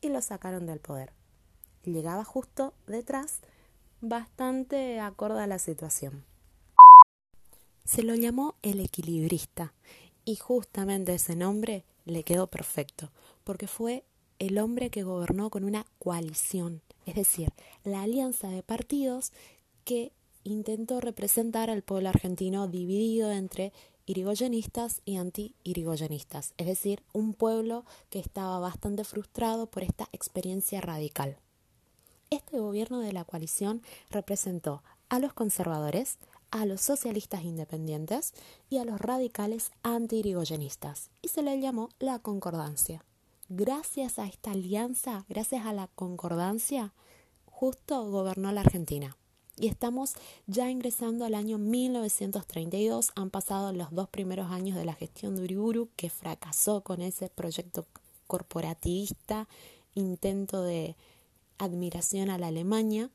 y 0.00 0.08
lo 0.08 0.20
sacaron 0.20 0.66
del 0.66 0.80
poder. 0.80 1.12
Llegaba 1.84 2.24
justo 2.24 2.74
detrás, 2.86 3.40
bastante 4.00 5.00
acorde 5.00 5.42
a 5.42 5.46
la 5.46 5.58
situación. 5.58 6.24
Se 7.84 8.02
lo 8.02 8.14
llamó 8.14 8.54
el 8.62 8.80
equilibrista 8.80 9.72
y 10.24 10.36
justamente 10.36 11.14
ese 11.14 11.34
nombre 11.34 11.84
le 12.04 12.22
quedó 12.22 12.48
perfecto, 12.48 13.10
porque 13.44 13.66
fue 13.66 14.04
el 14.40 14.58
hombre 14.58 14.90
que 14.90 15.02
gobernó 15.02 15.50
con 15.50 15.64
una 15.64 15.86
coalición, 15.98 16.80
es 17.04 17.14
decir, 17.14 17.52
la 17.84 18.02
alianza 18.02 18.48
de 18.48 18.62
partidos 18.62 19.32
que 19.84 20.12
intentó 20.44 21.00
representar 21.00 21.68
al 21.68 21.82
pueblo 21.82 22.08
argentino 22.08 22.66
dividido 22.66 23.30
entre 23.30 23.72
irigoyenistas 24.06 25.02
y 25.04 25.16
anti-irigoyenistas, 25.16 26.54
es 26.56 26.66
decir, 26.66 27.02
un 27.12 27.34
pueblo 27.34 27.84
que 28.08 28.18
estaba 28.18 28.58
bastante 28.58 29.04
frustrado 29.04 29.66
por 29.66 29.82
esta 29.82 30.08
experiencia 30.10 30.80
radical. 30.80 31.36
Este 32.30 32.58
gobierno 32.58 33.00
de 33.00 33.12
la 33.12 33.24
coalición 33.24 33.82
representó 34.08 34.82
a 35.10 35.18
los 35.18 35.34
conservadores, 35.34 36.16
a 36.50 36.64
los 36.64 36.80
socialistas 36.80 37.44
independientes 37.44 38.32
y 38.70 38.78
a 38.78 38.86
los 38.86 39.00
radicales 39.02 39.70
anti-irigoyenistas, 39.82 41.10
y 41.20 41.28
se 41.28 41.42
le 41.42 41.60
llamó 41.60 41.90
la 41.98 42.20
concordancia 42.20 43.04
gracias 43.50 44.18
a 44.20 44.26
esta 44.26 44.52
alianza, 44.52 45.26
gracias 45.28 45.66
a 45.66 45.72
la 45.72 45.88
concordancia, 45.88 46.94
justo 47.44 48.08
gobernó 48.08 48.52
la 48.52 48.62
Argentina. 48.62 49.16
Y 49.58 49.66
estamos 49.66 50.14
ya 50.46 50.70
ingresando 50.70 51.26
al 51.26 51.34
año 51.34 51.58
1932. 51.58 53.10
Han 53.16 53.28
pasado 53.28 53.72
los 53.74 53.90
dos 53.90 54.08
primeros 54.08 54.50
años 54.50 54.78
de 54.78 54.86
la 54.86 54.94
gestión 54.94 55.36
de 55.36 55.42
Uriburu, 55.42 55.90
que 55.96 56.08
fracasó 56.08 56.82
con 56.82 57.02
ese 57.02 57.28
proyecto 57.28 57.86
corporativista, 58.26 59.48
intento 59.94 60.62
de 60.62 60.96
admiración 61.58 62.30
a 62.30 62.38
la 62.38 62.46
Alemania 62.46 63.10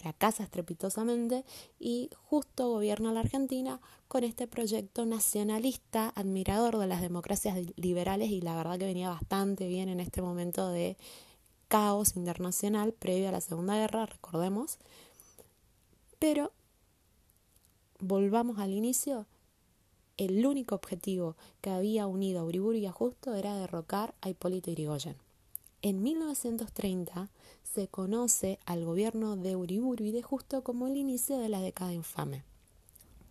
fracasa 0.00 0.42
estrepitosamente 0.42 1.44
y 1.78 2.10
justo 2.24 2.70
gobierna 2.70 3.12
la 3.12 3.20
Argentina 3.20 3.80
con 4.08 4.24
este 4.24 4.46
proyecto 4.46 5.04
nacionalista, 5.04 6.12
admirador 6.14 6.78
de 6.78 6.86
las 6.86 7.02
democracias 7.02 7.58
liberales 7.76 8.30
y 8.30 8.40
la 8.40 8.56
verdad 8.56 8.78
que 8.78 8.86
venía 8.86 9.10
bastante 9.10 9.68
bien 9.68 9.88
en 9.88 10.00
este 10.00 10.22
momento 10.22 10.70
de 10.70 10.96
caos 11.68 12.16
internacional 12.16 12.92
previo 12.92 13.28
a 13.28 13.32
la 13.32 13.40
Segunda 13.40 13.76
Guerra, 13.76 14.06
recordemos. 14.06 14.78
Pero 16.18 16.50
volvamos 17.98 18.58
al 18.58 18.72
inicio, 18.72 19.26
el 20.16 20.44
único 20.44 20.74
objetivo 20.74 21.36
que 21.60 21.70
había 21.70 22.06
unido 22.06 22.40
a 22.40 22.44
Uriburu 22.44 22.78
y 22.78 22.86
a 22.86 22.92
Justo 22.92 23.34
era 23.34 23.54
derrocar 23.54 24.14
a 24.22 24.30
Hipólito 24.30 24.70
Yrigoyen. 24.70 25.16
En 25.82 26.02
1930 26.02 27.30
se 27.62 27.88
conoce 27.88 28.58
al 28.66 28.84
gobierno 28.84 29.36
de 29.36 29.56
Uriburu 29.56 30.04
y 30.04 30.10
de 30.10 30.22
Justo 30.22 30.62
como 30.62 30.86
el 30.86 30.96
inicio 30.96 31.38
de 31.38 31.48
la 31.48 31.62
década 31.62 31.94
infame, 31.94 32.44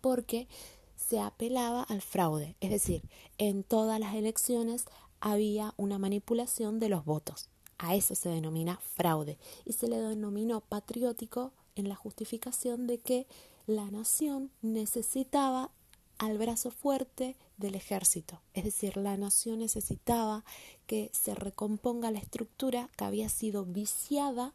porque 0.00 0.48
se 0.96 1.20
apelaba 1.20 1.84
al 1.84 2.02
fraude, 2.02 2.56
es 2.60 2.70
decir, 2.70 3.02
en 3.38 3.62
todas 3.62 4.00
las 4.00 4.16
elecciones 4.16 4.86
había 5.20 5.74
una 5.76 5.98
manipulación 5.98 6.80
de 6.80 6.88
los 6.88 7.04
votos. 7.04 7.48
A 7.78 7.94
eso 7.94 8.16
se 8.16 8.28
denomina 8.28 8.78
fraude 8.78 9.38
y 9.64 9.74
se 9.74 9.86
le 9.86 10.00
denominó 10.00 10.60
patriótico 10.60 11.52
en 11.76 11.88
la 11.88 11.94
justificación 11.94 12.88
de 12.88 12.98
que 12.98 13.28
la 13.66 13.90
nación 13.92 14.50
necesitaba 14.60 15.70
al 16.18 16.36
brazo 16.36 16.70
fuerte 16.72 17.36
del 17.60 17.76
ejército, 17.76 18.40
es 18.54 18.64
decir, 18.64 18.96
la 18.96 19.16
nación 19.16 19.60
necesitaba 19.60 20.44
que 20.86 21.10
se 21.12 21.34
recomponga 21.34 22.10
la 22.10 22.18
estructura 22.18 22.90
que 22.96 23.04
había 23.04 23.28
sido 23.28 23.64
viciada 23.64 24.54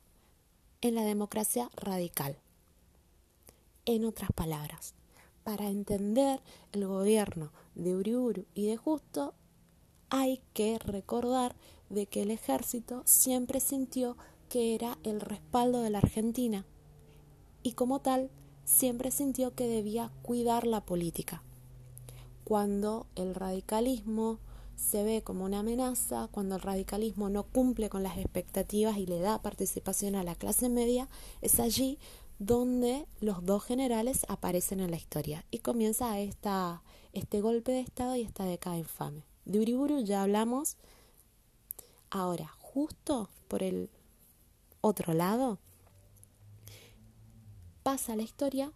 en 0.82 0.96
la 0.96 1.04
democracia 1.04 1.70
radical. 1.76 2.38
En 3.86 4.04
otras 4.04 4.32
palabras, 4.34 4.96
para 5.44 5.70
entender 5.70 6.42
el 6.74 6.88
gobierno 6.88 7.52
de 7.76 7.96
Uriburu 7.96 8.46
y 8.56 8.66
de 8.66 8.78
Justo, 8.78 9.34
hay 10.10 10.42
que 10.54 10.80
recordar 10.80 11.56
de 11.90 12.08
que 12.08 12.24
el 12.24 12.32
ejército 12.32 13.04
siempre 13.06 13.60
sintió 13.60 14.18
que 14.50 14.76
era 14.76 14.98
el 15.04 15.22
respaldo 15.22 15.82
de 15.82 15.92
la 15.92 16.00
Argentina 16.00 16.66
y 17.62 17.74
como 17.74 18.00
tal 18.00 18.30
siempre 18.64 19.12
sintió 19.12 19.54
que 19.54 19.68
debía 19.68 20.12
cuidar 20.22 20.66
la 20.66 20.86
política. 20.86 21.44
Cuando 22.46 23.08
el 23.16 23.36
radicalismo 23.36 24.40
se 24.78 25.04
ve 25.04 25.24
como 25.24 25.46
una 25.46 25.60
amenaza, 25.60 26.30
cuando 26.32 26.56
el 26.56 26.62
radicalismo 26.62 27.28
no 27.28 27.44
cumple 27.44 27.90
con 27.90 28.04
las 28.04 28.18
expectativas 28.18 28.98
y 28.98 29.08
le 29.08 29.20
da 29.20 29.42
participación 29.42 30.16
a 30.16 30.24
la 30.24 30.36
clase 30.36 30.70
media, 30.70 31.10
es 31.42 31.60
allí 31.60 31.98
donde 32.38 33.08
los 33.20 33.46
dos 33.46 33.64
generales 33.64 34.26
aparecen 34.30 34.80
en 34.80 34.92
la 34.92 34.98
historia 34.98 35.44
y 35.50 35.60
comienza 35.60 36.20
este 36.20 37.42
golpe 37.42 37.72
de 37.72 37.80
Estado 37.80 38.16
y 38.16 38.22
esta 38.22 38.46
década 38.46 38.78
infame. 38.78 39.24
De 39.46 39.60
Uriburu 39.60 40.04
ya 40.04 40.22
hablamos. 40.22 40.78
Ahora, 42.12 42.54
justo 42.60 43.30
por 43.48 43.64
el 43.64 43.90
otro 44.82 45.14
lado, 45.14 45.58
pasa 47.84 48.16
la 48.16 48.24
historia 48.24 48.72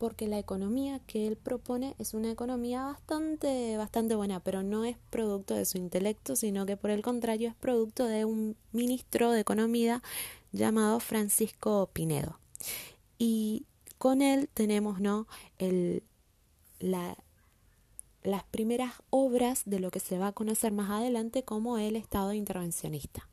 porque 0.00 0.26
la 0.26 0.38
economía 0.38 0.98
que 1.00 1.26
él 1.26 1.36
propone 1.36 1.94
es 1.98 2.14
una 2.14 2.30
economía 2.30 2.84
bastante, 2.84 3.76
bastante 3.76 4.14
buena, 4.14 4.40
pero 4.40 4.62
no 4.62 4.86
es 4.86 4.96
producto 5.10 5.54
de 5.54 5.66
su 5.66 5.76
intelecto, 5.76 6.36
sino 6.36 6.64
que 6.64 6.78
por 6.78 6.88
el 6.88 7.02
contrario 7.02 7.50
es 7.50 7.54
producto 7.54 8.06
de 8.06 8.24
un 8.24 8.56
ministro 8.72 9.30
de 9.30 9.40
economía 9.40 10.02
llamado 10.52 11.00
Francisco 11.00 11.90
Pinedo. 11.92 12.38
Y 13.18 13.66
con 13.98 14.22
él 14.22 14.48
tenemos 14.54 15.02
¿no? 15.02 15.26
el, 15.58 16.02
la, 16.78 17.18
las 18.22 18.44
primeras 18.44 18.94
obras 19.10 19.64
de 19.66 19.80
lo 19.80 19.90
que 19.90 20.00
se 20.00 20.16
va 20.16 20.28
a 20.28 20.32
conocer 20.32 20.72
más 20.72 20.88
adelante 20.88 21.42
como 21.42 21.76
el 21.76 21.94
Estado 21.94 22.32
intervencionista. 22.32 23.28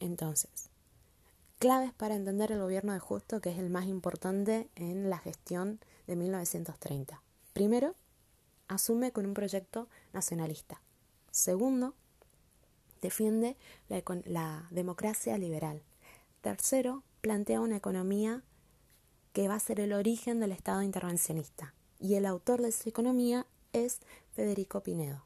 Entonces, 0.00 0.70
claves 1.58 1.92
para 1.92 2.14
entender 2.14 2.52
el 2.52 2.60
gobierno 2.60 2.92
de 2.92 2.98
Justo, 2.98 3.40
que 3.40 3.50
es 3.50 3.58
el 3.58 3.70
más 3.70 3.86
importante 3.86 4.68
en 4.74 5.10
la 5.10 5.18
gestión 5.18 5.80
de 6.06 6.16
1930. 6.16 7.22
Primero, 7.52 7.94
asume 8.68 9.12
con 9.12 9.26
un 9.26 9.34
proyecto 9.34 9.88
nacionalista. 10.12 10.80
Segundo, 11.30 11.94
defiende 13.00 13.56
la, 13.88 14.66
democracia 14.70 15.38
liberal. 15.38 15.82
Tercero, 16.40 17.02
plantea 17.20 17.60
una 17.60 17.76
economía 17.76 18.42
que 19.32 19.48
va 19.48 19.54
a 19.54 19.60
ser 19.60 19.80
el 19.80 19.92
origen 19.92 20.40
del 20.40 20.52
Estado 20.52 20.82
intervencionista. 20.82 21.74
Y 21.98 22.14
el 22.14 22.26
autor 22.26 22.62
de 22.62 22.68
esa 22.68 22.88
economía 22.88 23.46
es 23.72 24.00
Federico 24.32 24.82
Pinedo. 24.82 25.24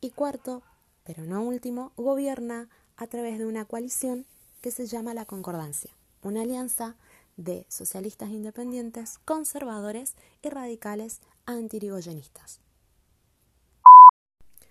Y 0.00 0.10
cuarto, 0.10 0.62
pero 1.02 1.24
no 1.24 1.42
último, 1.42 1.92
gobierna 1.96 2.68
a 2.96 3.06
través 3.06 3.38
de 3.38 3.46
una 3.46 3.64
coalición 3.64 4.26
que 4.64 4.70
se 4.70 4.86
llama 4.86 5.12
la 5.12 5.26
Concordancia, 5.26 5.90
una 6.22 6.40
alianza 6.40 6.96
de 7.36 7.66
socialistas 7.68 8.30
independientes, 8.30 9.18
conservadores 9.26 10.14
y 10.40 10.48
radicales 10.48 11.20
antirigoyenistas. 11.44 12.60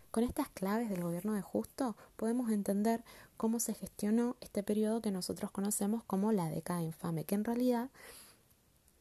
Con 0.10 0.24
estas 0.24 0.50
claves 0.50 0.90
del 0.90 1.04
gobierno 1.04 1.34
de 1.34 1.44
Justo 1.44 1.96
podemos 2.16 2.50
entender 2.50 3.04
cómo 3.38 3.60
se 3.60 3.76
gestionó 3.76 4.36
este 4.42 4.64
periodo 4.64 5.00
que 5.00 5.12
nosotros 5.12 5.52
conocemos 5.52 6.04
como 6.06 6.32
la 6.32 6.50
década 6.50 6.82
infame, 6.82 7.24
que 7.24 7.36
en 7.36 7.44
realidad 7.44 7.92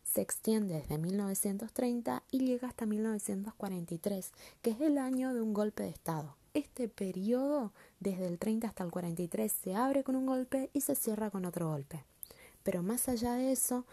se 0.05 0.20
extiende 0.20 0.74
desde 0.74 0.98
1930 0.98 2.22
y 2.31 2.40
llega 2.40 2.68
hasta 2.68 2.85
1943, 2.85 4.31
que 4.61 4.72
es 4.72 4.81
el 4.83 4.98
año 4.98 5.33
de 5.33 5.40
un 5.40 5.55
golpe 5.55 5.85
de 5.85 5.88
Estado. 5.88 6.37
Este 6.54 6.88
periodo, 6.88 7.72
desde 8.00 8.26
el 8.26 8.38
30 8.38 8.68
hasta 8.68 8.84
el 8.84 8.90
43, 8.90 9.50
se 9.50 9.74
abre 9.74 10.04
con 10.04 10.16
un 10.16 10.26
golpe 10.26 10.68
y 10.74 10.82
se 10.82 10.94
cierra 10.94 11.30
con 11.30 11.44
otro 11.46 11.70
golpe. 11.70 12.04
Pero 12.62 12.82
más 12.82 13.08
allá 13.08 13.34
de 13.34 13.52
eso, 13.52 13.86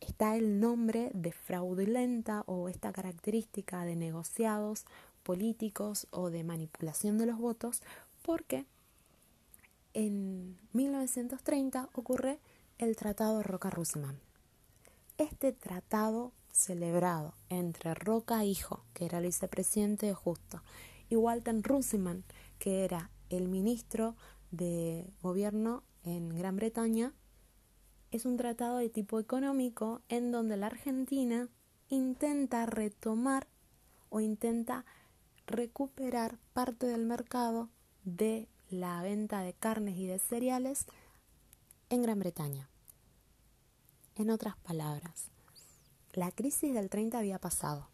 está 0.00 0.36
el 0.36 0.58
nombre 0.58 1.10
de 1.14 1.32
fraudulenta 1.32 2.42
o 2.46 2.68
esta 2.68 2.92
característica 2.92 3.84
de 3.84 3.96
negociados 3.96 4.84
políticos 5.22 6.08
o 6.10 6.30
de 6.30 6.42
manipulación 6.42 7.18
de 7.18 7.26
los 7.26 7.38
votos, 7.38 7.82
porque 8.22 8.66
en 9.94 10.58
1930 10.72 11.90
ocurre 11.94 12.38
el 12.78 12.96
Tratado 12.96 13.42
Roca-Russman. 13.42 14.18
Este 15.18 15.52
tratado 15.52 16.32
celebrado 16.50 17.34
entre 17.48 17.94
Roca 17.94 18.44
Hijo, 18.44 18.84
que 18.94 19.04
era 19.04 19.18
el 19.18 19.26
vicepresidente 19.26 20.06
de 20.06 20.14
Justo, 20.14 20.62
y 21.10 21.16
Walter 21.16 21.60
Russman, 21.62 22.24
que 22.58 22.84
era 22.84 23.10
el 23.28 23.48
ministro 23.48 24.16
de 24.50 25.12
gobierno 25.20 25.82
en 26.04 26.30
Gran 26.30 26.56
Bretaña, 26.56 27.12
es 28.10 28.24
un 28.24 28.36
tratado 28.36 28.78
de 28.78 28.88
tipo 28.88 29.20
económico 29.20 30.00
en 30.08 30.32
donde 30.32 30.56
la 30.56 30.66
Argentina 30.66 31.48
intenta 31.88 32.64
retomar 32.66 33.46
o 34.08 34.20
intenta 34.20 34.84
recuperar 35.46 36.38
parte 36.52 36.86
del 36.86 37.04
mercado 37.04 37.68
de 38.04 38.48
la 38.70 39.02
venta 39.02 39.40
de 39.42 39.52
carnes 39.52 39.98
y 39.98 40.06
de 40.06 40.18
cereales 40.18 40.86
en 41.88 42.02
Gran 42.02 42.18
Bretaña. 42.18 42.68
En 44.14 44.30
otras 44.30 44.56
palabras, 44.58 45.28
la 46.12 46.30
crisis 46.30 46.74
del 46.74 46.90
30 46.90 47.18
había 47.18 47.38
pasado, 47.38 47.88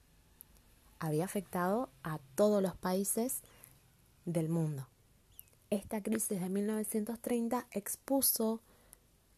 había 0.98 1.24
afectado 1.24 1.90
a 2.02 2.18
todos 2.34 2.62
los 2.62 2.76
países 2.76 3.42
del 4.24 4.48
mundo. 4.48 4.88
Esta 5.70 6.02
crisis 6.02 6.40
de 6.40 6.48
1930 6.48 7.66
expuso 7.72 8.62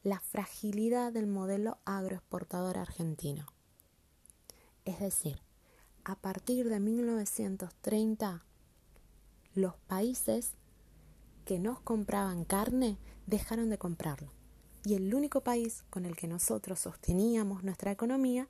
la 0.03 0.21
fragilidad 0.21 1.13
del 1.13 1.27
modelo 1.27 1.79
agroexportador 1.85 2.79
argentino. 2.79 3.47
Es 4.85 5.01
decir, 5.01 5.41
a 6.05 6.15
partir 6.17 6.69
de 6.69 6.81
1930, 6.81 8.45
los 9.55 9.77
países 9.77 10.53
que 11.45 11.59
nos 11.59 11.81
compraban 11.81 12.45
carne 12.45 12.99
dejaron 13.27 13.71
de 13.71 13.79
comprarlo. 13.79 14.33
Y 14.85 14.95
el 14.95 15.15
único 15.15 15.43
país 15.43 15.85
con 15.91 16.07
el 16.07 16.17
que 16.17 16.29
nosotros 16.29 16.81
sosteníamos 16.81 17.65
nuestra 17.65 17.91
economía 17.91 18.49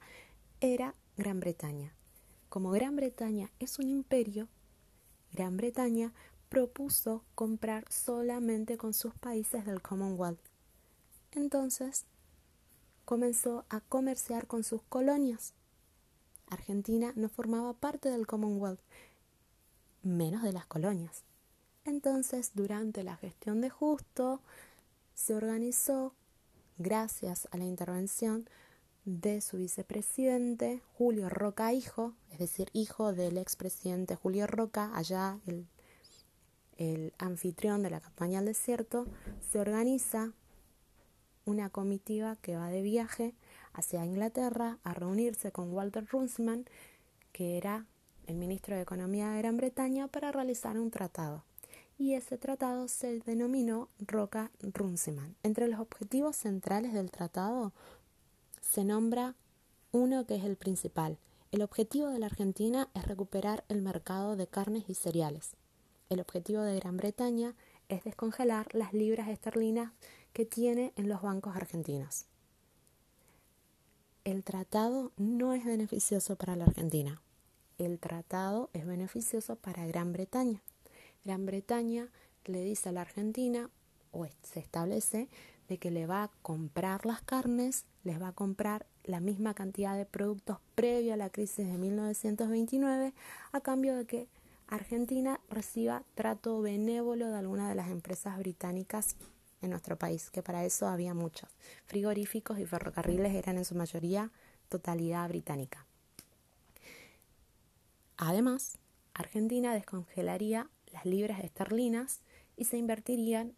era 0.61 0.95
Gran 1.17 1.41
Bretaña. 1.41 1.98
Como 2.49 2.71
Gran 2.71 2.97
Bretaña 2.97 3.51
es 3.59 3.79
un 3.79 3.89
imperio, 3.89 4.49
Gran 5.33 5.57
Bretaña 5.57 6.13
propuso 6.49 7.25
comprar 7.35 7.85
solamente 7.91 8.79
con 8.79 8.95
sus 8.95 9.15
países 9.15 9.67
del 9.67 9.83
Commonwealth. 9.83 10.41
Entonces, 11.33 12.07
comenzó 13.05 13.67
a 13.69 13.81
comerciar 13.81 14.47
con 14.47 14.65
sus 14.65 14.83
colonias 14.83 15.55
Argentina 16.51 17.13
no 17.15 17.29
formaba 17.29 17.73
parte 17.75 18.11
del 18.11 18.27
Commonwealth, 18.27 18.81
menos 20.03 20.43
de 20.43 20.53
las 20.53 20.67
colonias. 20.67 21.25
Entonces, 21.85 22.53
durante 22.55 23.03
la 23.03 23.17
gestión 23.17 23.61
de 23.61 23.71
Justo, 23.71 24.41
se 25.15 25.35
organizó, 25.35 26.15
gracias 26.79 27.49
a 27.51 27.57
la 27.57 27.65
intervención 27.65 28.49
de 29.09 29.41
su 29.41 29.57
vicepresidente, 29.57 30.83
Julio 30.99 31.31
Roca 31.31 31.73
Hijo, 31.73 32.13
es 32.31 32.39
decir, 32.39 32.69
hijo 32.75 33.15
del 33.15 33.39
expresidente 33.39 34.17
Julio 34.17 34.47
Roca, 34.47 34.91
allá 34.95 35.39
el, 35.47 35.67
el 36.77 37.15
anfitrión 37.19 37.83
de 37.83 37.89
la 37.89 38.01
campaña 38.01 38.41
al 38.41 38.45
desierto, 38.45 39.07
se 39.51 39.61
organiza 39.61 40.33
una 41.47 41.71
comitiva 41.71 42.37
que 42.37 42.57
va 42.57 42.69
de 42.69 42.83
viaje 42.83 43.35
hacia 43.73 44.05
Inglaterra 44.05 44.79
a 44.85 44.93
reunirse 44.93 45.53
con 45.53 45.73
Walter 45.73 46.07
Runciman, 46.07 46.67
que 47.33 47.57
era 47.57 47.87
el 48.27 48.37
ministro 48.37 48.77
de 48.77 48.83
Economía 48.83 49.31
de 49.31 49.39
Gran 49.39 49.57
Bretaña, 49.57 50.09
para 50.09 50.33
realizar 50.33 50.79
un 50.79 50.91
tratado. 50.91 51.45
Y 51.97 52.13
ese 52.13 52.37
tratado 52.37 52.87
se 52.87 53.21
denominó 53.21 53.89
Roca-Runciman. 54.01 55.35
Entre 55.43 55.67
los 55.67 55.81
objetivos 55.81 56.37
centrales 56.37 56.93
del 56.93 57.11
tratado 57.11 57.73
se 58.71 58.85
nombra 58.85 59.35
uno 59.93 60.27
que 60.27 60.37
es 60.37 60.45
el 60.45 60.57
principal. 60.57 61.19
El 61.53 61.63
objetivo 61.63 62.09
de 62.09 62.19
la 62.19 62.27
Argentina 62.27 62.91
es 62.93 63.07
recuperar 63.07 63.65
el 63.69 63.81
mercado 63.81 64.37
de 64.37 64.47
carnes 64.47 64.85
y 64.89 64.95
cereales. 64.95 65.57
El 66.11 66.21
objetivo 66.21 66.61
de 66.61 66.77
Gran 66.79 66.99
Bretaña 66.99 67.55
es 67.89 68.05
descongelar 68.05 68.69
las 68.75 68.93
libras 68.93 69.29
esterlinas 69.29 69.93
que 70.35 70.45
tiene 70.45 70.93
en 70.97 71.09
los 71.09 71.23
bancos 71.23 71.57
argentinos. 71.57 72.27
el 74.25 74.45
tratado 74.45 75.13
no 75.17 75.55
es 75.55 75.65
beneficioso 75.65 76.37
para 76.37 76.55
la 76.55 76.67
Argentina. 76.67 77.23
El 77.79 77.99
tratado 77.99 78.69
es 78.75 78.85
beneficioso 78.85 79.57
para 79.57 79.87
Gran 79.87 80.13
Bretaña. 80.13 80.63
Gran 81.25 81.47
Bretaña 81.47 82.09
le 82.45 82.63
dice 82.63 82.91
a 82.91 82.93
la 82.93 83.01
Argentina, 83.01 83.71
o 84.11 84.27
se 84.43 84.61
establece, 84.61 85.31
de 85.69 85.79
que 85.79 85.91
le 85.91 86.07
va 86.07 86.25
a 86.25 86.31
comprar 86.43 87.05
las 87.07 87.23
carnes, 87.23 87.85
les 88.05 88.21
va 88.21 88.29
a 88.29 88.33
comprar 88.33 88.87
la 89.05 89.21
misma 89.21 89.55
cantidad 89.55 89.97
de 89.97 90.07
productos 90.07 90.59
previo 90.75 91.15
a 91.15 91.17
la 91.17 91.31
crisis 91.31 91.67
de 91.67 91.79
1929, 91.79 93.13
a 93.53 93.61
cambio 93.61 93.97
de 93.97 94.07
que 94.07 94.29
Argentina 94.67 95.41
reciba 95.49 96.03
trato 96.15 96.61
benévolo 96.61 97.29
de 97.29 97.37
alguna 97.37 97.69
de 97.69 97.75
las 97.75 97.91
empresas 97.91 98.39
británicas 98.39 99.17
en 99.63 99.71
nuestro 99.71 99.97
país, 99.97 100.31
que 100.31 100.43
para 100.43 100.65
eso 100.65 100.87
había 100.89 101.15
muchos. 101.15 101.49
Frigoríficos 101.87 102.59
y 102.59 102.67
ferrocarriles 102.67 103.35
eran 103.35 103.59
en 103.59 103.65
su 103.65 103.75
mayoría 103.75 104.31
totalidad 104.69 105.29
británica. 105.29 105.87
Además, 108.17 108.79
Argentina 109.15 109.73
descongelaría 109.75 110.69
las 110.93 111.05
libras 111.05 111.43
esterlinas 111.43 112.21
y 112.57 112.65
se 112.65 112.77
invertirían 112.77 113.55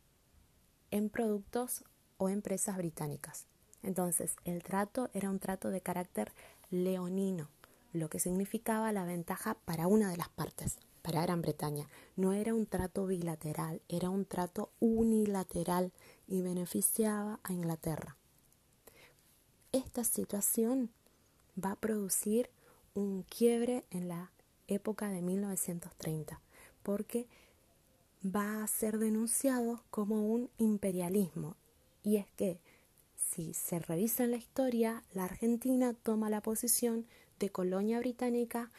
en 0.91 1.09
productos 1.09 1.85
o 2.21 2.29
empresas 2.29 2.77
británicas. 2.77 3.47
Entonces, 3.83 4.37
el 4.45 4.63
trato 4.63 5.09
era 5.15 5.31
un 5.31 5.39
trato 5.39 5.71
de 5.71 5.81
carácter 5.81 6.33
leonino, 6.71 7.49
lo 7.95 8.11
que 8.11 8.21
significaba 8.21 8.93
la 8.93 9.05
ventaja 9.05 9.57
para 9.65 9.87
una 9.87 10.11
de 10.11 10.19
las 10.19 10.29
partes 10.29 10.77
para 11.01 11.23
Gran 11.23 11.41
Bretaña. 11.41 11.89
No 12.17 12.35
era 12.35 12.53
un 12.53 12.67
trato 12.67 13.07
bilateral, 13.07 13.81
era 13.89 14.11
un 14.11 14.27
trato 14.27 14.71
unilateral 14.81 15.93
y 16.29 16.43
beneficiaba 16.43 17.41
a 17.43 17.55
Inglaterra. 17.55 18.19
Esta 19.73 20.05
situación 20.05 20.91
va 21.63 21.73
a 21.73 21.77
producir 21.77 22.51
un 22.93 23.23
quiebre 23.23 23.85
en 23.91 24.09
la 24.09 24.31
época 24.69 25.09
de 25.09 25.23
1930, 25.23 26.39
porque 26.83 27.27
va 28.25 28.63
a 28.63 28.67
ser 28.67 28.99
denunciado 28.99 29.83
como 29.91 30.27
un 30.27 30.51
imperialismo. 30.59 31.57
Y 32.03 32.17
es 32.17 32.27
que, 32.37 32.61
si 33.15 33.55
se 33.55 33.79
revisa 33.79 34.25
en 34.25 34.33
la 34.33 34.37
historia, 34.37 35.05
la 35.13 35.25
Argentina 35.25 35.95
toma 35.95 36.31
la 36.31 36.41
posición 36.41 37.07
de 37.39 37.51
colonia 37.51 37.99
británica 37.99 38.71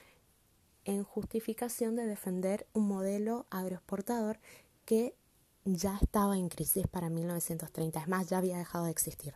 en 0.85 1.03
justificación 1.03 1.95
de 1.95 2.05
defender 2.05 2.67
un 2.73 2.87
modelo 2.87 3.45
agroexportador 3.49 4.39
que 4.85 5.15
ya 5.63 5.97
estaba 6.01 6.37
en 6.37 6.49
crisis 6.49 6.87
para 6.87 7.09
1930, 7.09 7.99
es 7.99 8.07
más, 8.07 8.29
ya 8.29 8.39
había 8.39 8.57
dejado 8.57 8.85
de 8.85 8.91
existir. 8.91 9.35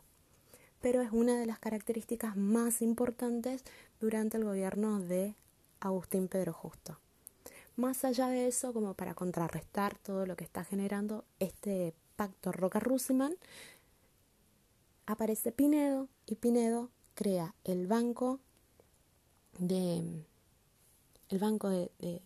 Pero 0.82 1.02
es 1.02 1.12
una 1.12 1.38
de 1.40 1.46
las 1.46 1.60
características 1.60 2.36
más 2.36 2.82
importantes 2.82 3.64
durante 4.00 4.38
el 4.38 4.44
gobierno 4.44 5.00
de 5.00 5.36
Agustín 5.80 6.28
Pedro 6.28 6.54
Justo. 6.54 7.00
Más 7.76 8.06
allá 8.06 8.28
de 8.28 8.48
eso, 8.48 8.74
como 8.74 8.94
para 8.94 9.14
contrarrestar 9.14 9.98
todo 9.98 10.26
lo 10.26 10.36
que 10.36 10.44
está 10.44 10.64
generando 10.64 11.26
este 11.40 11.94
pacto 12.16 12.52
Roca-Rusiman, 12.52 13.36
aparece 15.06 15.52
Pinedo 15.52 16.10
y 16.26 16.36
Pinedo 16.36 16.90
crea 17.14 17.56
el 17.64 17.88
banco 17.88 18.40
de 19.60 20.26
el 21.30 21.40
Banco 21.40 21.70
de, 21.70 22.22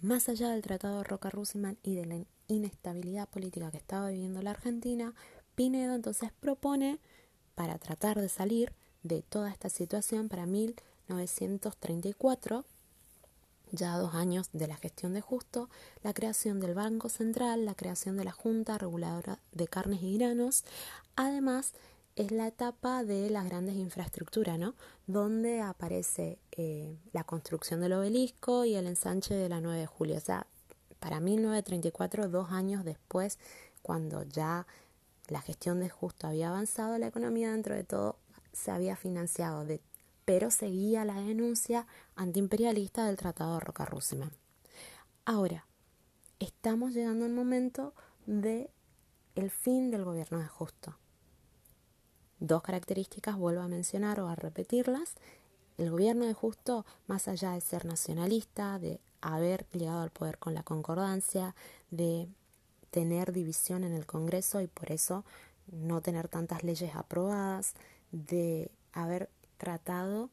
Más 0.00 0.28
allá 0.28 0.50
del 0.50 0.62
Tratado 0.62 1.02
Roca-Rusiman 1.02 1.76
y 1.82 1.96
de 1.96 2.06
la 2.06 2.24
inestabilidad 2.46 3.28
política 3.28 3.72
que 3.72 3.78
estaba 3.78 4.10
viviendo 4.10 4.40
la 4.40 4.52
Argentina, 4.52 5.12
Pinedo 5.56 5.96
entonces 5.96 6.30
propone, 6.38 7.00
para 7.56 7.76
tratar 7.78 8.20
de 8.20 8.28
salir 8.28 8.72
de 9.02 9.22
toda 9.22 9.50
esta 9.50 9.68
situación 9.68 10.28
para 10.28 10.46
1934, 10.46 12.64
ya 13.72 13.96
dos 13.96 14.14
años 14.14 14.48
de 14.52 14.66
la 14.66 14.76
gestión 14.76 15.14
de 15.14 15.20
Justo, 15.20 15.68
la 16.02 16.14
creación 16.14 16.60
del 16.60 16.74
Banco 16.74 17.08
Central, 17.08 17.64
la 17.64 17.74
creación 17.74 18.16
de 18.16 18.24
la 18.24 18.32
Junta 18.32 18.78
Reguladora 18.78 19.38
de 19.52 19.68
Carnes 19.68 20.02
y 20.02 20.18
Granos, 20.18 20.64
además 21.16 21.74
es 22.16 22.32
la 22.32 22.48
etapa 22.48 23.04
de 23.04 23.30
las 23.30 23.44
grandes 23.44 23.76
infraestructuras, 23.76 24.58
¿no? 24.58 24.74
Donde 25.06 25.60
aparece 25.60 26.38
eh, 26.52 26.98
la 27.12 27.22
construcción 27.22 27.80
del 27.80 27.92
obelisco 27.92 28.64
y 28.64 28.74
el 28.74 28.88
ensanche 28.88 29.34
de 29.34 29.48
la 29.48 29.60
9 29.60 29.80
de 29.80 29.86
julio. 29.86 30.16
O 30.16 30.20
sea, 30.20 30.46
para 30.98 31.20
1934, 31.20 32.28
dos 32.28 32.50
años 32.50 32.84
después, 32.84 33.38
cuando 33.82 34.24
ya 34.24 34.66
la 35.28 35.40
gestión 35.40 35.78
de 35.78 35.88
Justo 35.90 36.26
había 36.26 36.48
avanzado, 36.48 36.98
la 36.98 37.06
economía 37.06 37.52
dentro 37.52 37.76
de 37.76 37.84
todo 37.84 38.16
se 38.52 38.72
había 38.72 38.96
financiado, 38.96 39.64
de, 39.64 39.80
pero 40.28 40.50
seguía 40.50 41.06
la 41.06 41.14
denuncia 41.22 41.86
antiimperialista 42.14 43.06
del 43.06 43.16
Tratado 43.16 43.54
de 43.54 43.60
roca 43.60 43.88
Ahora, 45.24 45.64
estamos 46.38 46.92
llegando 46.92 47.24
al 47.24 47.32
momento 47.32 47.94
de 48.26 48.70
el 49.36 49.50
fin 49.50 49.90
del 49.90 50.04
gobierno 50.04 50.38
de 50.38 50.46
Justo. 50.46 50.98
Dos 52.40 52.60
características 52.60 53.38
vuelvo 53.38 53.62
a 53.62 53.68
mencionar 53.68 54.20
o 54.20 54.28
a 54.28 54.34
repetirlas. 54.34 55.14
El 55.78 55.90
gobierno 55.90 56.26
de 56.26 56.34
Justo, 56.34 56.84
más 57.06 57.26
allá 57.26 57.52
de 57.52 57.62
ser 57.62 57.86
nacionalista, 57.86 58.78
de 58.78 59.00
haber 59.22 59.66
llegado 59.70 60.02
al 60.02 60.10
poder 60.10 60.36
con 60.36 60.52
la 60.52 60.62
concordancia, 60.62 61.54
de 61.90 62.28
tener 62.90 63.32
división 63.32 63.82
en 63.82 63.94
el 63.94 64.04
Congreso 64.04 64.60
y 64.60 64.66
por 64.66 64.92
eso 64.92 65.24
no 65.72 66.02
tener 66.02 66.28
tantas 66.28 66.64
leyes 66.64 66.94
aprobadas, 66.94 67.72
de 68.12 68.70
haber 68.92 69.30
tratado 69.58 70.30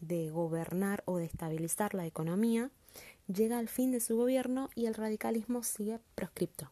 de 0.00 0.30
gobernar 0.30 1.02
o 1.06 1.16
de 1.16 1.24
estabilizar 1.24 1.94
la 1.94 2.06
economía, 2.06 2.70
llega 3.26 3.58
al 3.58 3.68
fin 3.68 3.90
de 3.90 4.00
su 4.00 4.16
gobierno 4.16 4.70
y 4.74 4.86
el 4.86 4.94
radicalismo 4.94 5.62
sigue 5.62 5.98
proscripto. 6.14 6.70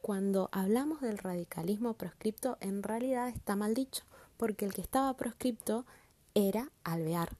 Cuando 0.00 0.48
hablamos 0.52 1.00
del 1.00 1.18
radicalismo 1.18 1.94
proscripto, 1.94 2.58
en 2.60 2.82
realidad 2.82 3.28
está 3.28 3.54
mal 3.54 3.74
dicho, 3.74 4.04
porque 4.36 4.64
el 4.64 4.74
que 4.74 4.80
estaba 4.80 5.16
proscripto 5.16 5.86
era 6.34 6.72
Alvear. 6.82 7.36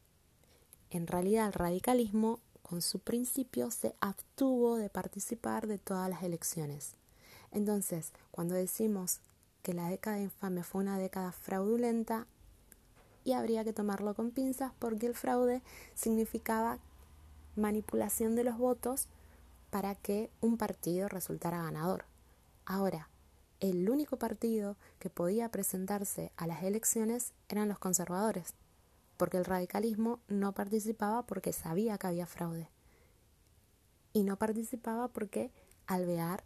En 0.90 1.06
realidad 1.06 1.46
el 1.48 1.54
radicalismo, 1.54 2.38
con 2.62 2.82
su 2.82 3.00
principio, 3.00 3.70
se 3.70 3.96
abstuvo 4.00 4.76
de 4.76 4.90
participar 4.90 5.66
de 5.66 5.78
todas 5.78 6.08
las 6.08 6.22
elecciones. 6.22 6.94
Entonces, 7.50 8.12
cuando 8.30 8.54
decimos 8.54 9.20
que 9.62 9.74
la 9.74 9.88
década 9.88 10.20
infame 10.20 10.62
fue 10.62 10.82
una 10.82 10.98
década 10.98 11.32
fraudulenta, 11.32 12.26
y 13.24 13.32
habría 13.32 13.64
que 13.64 13.72
tomarlo 13.72 14.14
con 14.14 14.30
pinzas 14.30 14.72
porque 14.78 15.06
el 15.06 15.14
fraude 15.14 15.62
significaba 15.94 16.78
manipulación 17.56 18.34
de 18.34 18.44
los 18.44 18.58
votos 18.58 19.08
para 19.70 19.94
que 19.94 20.30
un 20.40 20.56
partido 20.56 21.08
resultara 21.08 21.62
ganador. 21.62 22.04
Ahora, 22.64 23.08
el 23.60 23.88
único 23.88 24.16
partido 24.16 24.76
que 24.98 25.08
podía 25.08 25.48
presentarse 25.48 26.32
a 26.36 26.46
las 26.46 26.62
elecciones 26.62 27.32
eran 27.48 27.68
los 27.68 27.78
conservadores, 27.78 28.54
porque 29.16 29.36
el 29.36 29.44
radicalismo 29.44 30.18
no 30.28 30.52
participaba 30.52 31.22
porque 31.26 31.52
sabía 31.52 31.96
que 31.96 32.08
había 32.08 32.26
fraude. 32.26 32.68
Y 34.12 34.24
no 34.24 34.36
participaba 34.36 35.08
porque 35.08 35.52
Alvear 35.86 36.44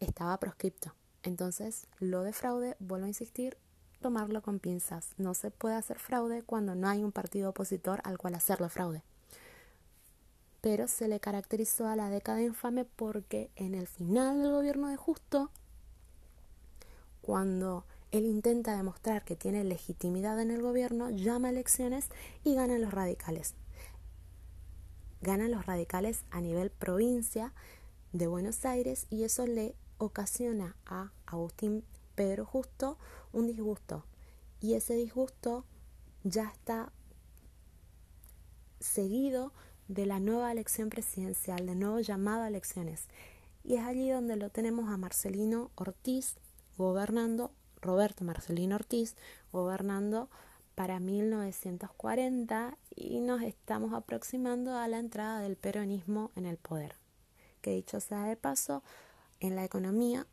estaba 0.00 0.38
proscripto. 0.38 0.94
Entonces, 1.22 1.86
lo 1.98 2.22
de 2.22 2.32
fraude, 2.32 2.76
vuelvo 2.78 3.04
a 3.04 3.08
insistir, 3.08 3.56
tomarlo 4.00 4.42
con 4.42 4.58
pinzas. 4.58 5.10
No 5.18 5.34
se 5.34 5.50
puede 5.50 5.76
hacer 5.76 5.98
fraude 5.98 6.42
cuando 6.42 6.74
no 6.74 6.88
hay 6.88 7.04
un 7.04 7.12
partido 7.12 7.50
opositor 7.50 8.00
al 8.04 8.18
cual 8.18 8.34
hacerle 8.34 8.68
fraude 8.68 9.02
pero 10.60 10.88
se 10.88 11.08
le 11.08 11.20
caracterizó 11.20 11.88
a 11.88 11.96
la 11.96 12.10
década 12.10 12.42
infame 12.42 12.84
porque 12.84 13.50
en 13.56 13.74
el 13.74 13.86
final 13.86 14.42
del 14.42 14.52
gobierno 14.52 14.88
de 14.88 14.96
Justo, 14.96 15.50
cuando 17.22 17.84
él 18.10 18.26
intenta 18.26 18.76
demostrar 18.76 19.24
que 19.24 19.36
tiene 19.36 19.64
legitimidad 19.64 20.40
en 20.40 20.50
el 20.50 20.60
gobierno, 20.60 21.10
llama 21.10 21.48
a 21.48 21.50
elecciones 21.52 22.08
y 22.44 22.54
ganan 22.54 22.82
los 22.82 22.92
radicales. 22.92 23.54
Ganan 25.22 25.50
los 25.50 25.64
radicales 25.66 26.24
a 26.30 26.40
nivel 26.40 26.70
provincia 26.70 27.52
de 28.12 28.26
Buenos 28.26 28.64
Aires 28.64 29.06
y 29.10 29.24
eso 29.24 29.46
le 29.46 29.74
ocasiona 29.98 30.76
a 30.86 31.12
Agustín 31.26 31.84
Pedro 32.20 32.44
Justo 32.44 32.98
un 33.32 33.46
disgusto. 33.46 34.04
Y 34.60 34.74
ese 34.74 34.94
disgusto 34.94 35.64
ya 36.22 36.50
está 36.50 36.92
seguido 38.78 39.54
de 39.88 40.04
la 40.04 40.20
nueva 40.20 40.52
elección 40.52 40.90
presidencial, 40.90 41.64
de 41.64 41.74
nuevo 41.74 41.98
llamado 42.00 42.42
a 42.42 42.48
elecciones. 42.48 43.06
Y 43.64 43.76
es 43.76 43.84
allí 43.84 44.10
donde 44.10 44.36
lo 44.36 44.50
tenemos 44.50 44.90
a 44.90 44.98
Marcelino 44.98 45.70
Ortiz 45.76 46.36
gobernando, 46.76 47.52
Roberto 47.80 48.22
Marcelino 48.22 48.74
Ortiz 48.74 49.16
gobernando 49.50 50.28
para 50.74 51.00
1940 51.00 52.76
y 52.94 53.20
nos 53.20 53.40
estamos 53.40 53.94
aproximando 53.94 54.76
a 54.76 54.86
la 54.88 54.98
entrada 54.98 55.40
del 55.40 55.56
peronismo 55.56 56.32
en 56.36 56.44
el 56.44 56.58
poder. 56.58 56.96
Que 57.62 57.70
dicho 57.70 57.98
sea 57.98 58.24
de 58.24 58.36
paso, 58.36 58.82
en 59.40 59.56
la 59.56 59.64
economía 59.64 60.26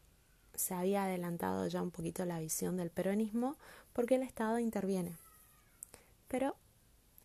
se 0.58 0.74
había 0.74 1.06
adelantado 1.06 1.67
ya 1.67 1.82
un 1.82 1.91
poquito 1.91 2.26
la 2.26 2.39
visión 2.39 2.78
del 2.78 2.89
peronismo 2.89 3.56
porque 3.93 4.15
el 4.15 4.24
Estado 4.24 4.60
interviene. 4.60 5.15
Pero 6.28 6.56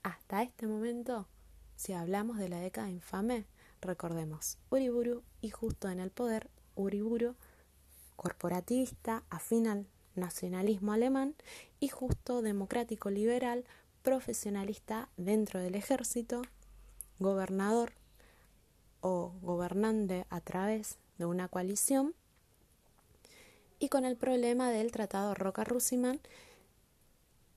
hasta 0.02 0.42
este 0.42 0.66
momento, 0.66 1.26
si 1.74 1.94
hablamos 1.94 2.38
de 2.38 2.48
la 2.48 2.60
década 2.60 2.90
infame, 2.90 3.46
recordemos, 3.80 4.58
Uriburu 4.70 5.22
y 5.40 5.50
justo 5.50 5.88
en 5.88 5.98
el 5.98 6.10
poder, 6.10 6.50
Uriburu, 6.76 7.34
corporativista, 8.16 9.24
afín 9.30 9.66
al 9.66 9.86
nacionalismo 10.14 10.92
alemán 10.92 11.34
y 11.80 11.88
justo 11.88 12.42
democrático 12.42 13.10
liberal, 13.10 13.64
profesionalista 14.02 15.08
dentro 15.16 15.60
del 15.60 15.74
ejército, 15.74 16.42
gobernador 17.18 17.92
o 19.00 19.32
gobernante 19.40 20.26
a 20.28 20.40
través 20.40 20.98
de 21.18 21.24
una 21.24 21.48
coalición 21.48 22.14
y 23.82 23.88
con 23.88 24.04
el 24.04 24.16
problema 24.16 24.70
del 24.70 24.92
Tratado 24.92 25.34
Roca-Russiman 25.34 26.20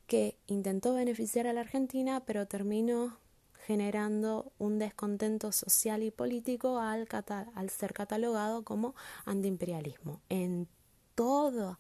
que 0.08 0.36
intentó 0.48 0.96
beneficiar 0.96 1.46
a 1.46 1.54
la 1.54 1.62
Argentina 1.62 2.24
pero 2.26 2.48
terminó 2.48 3.20
generando 3.68 4.52
un 4.58 4.80
descontento 4.80 5.52
social 5.52 6.02
y 6.02 6.10
político 6.10 6.80
al, 6.80 7.08
al 7.54 7.70
ser 7.70 7.94
catalogado 7.94 8.64
como 8.64 8.96
antiimperialismo. 9.26 10.20
En 10.30 10.68
toda 11.14 11.80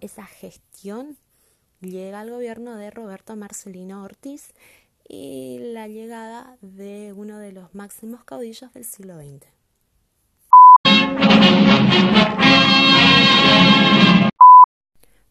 esa 0.00 0.24
gestión 0.24 1.18
llega 1.82 2.20
al 2.20 2.30
gobierno 2.30 2.76
de 2.76 2.90
Roberto 2.90 3.36
Marcelino 3.36 4.02
Ortiz 4.02 4.54
y 5.06 5.58
la 5.58 5.88
llegada 5.88 6.56
de 6.62 7.12
uno 7.14 7.38
de 7.38 7.52
los 7.52 7.74
máximos 7.74 8.24
caudillos 8.24 8.72
del 8.72 8.86
siglo 8.86 9.18
XX. 9.18 9.59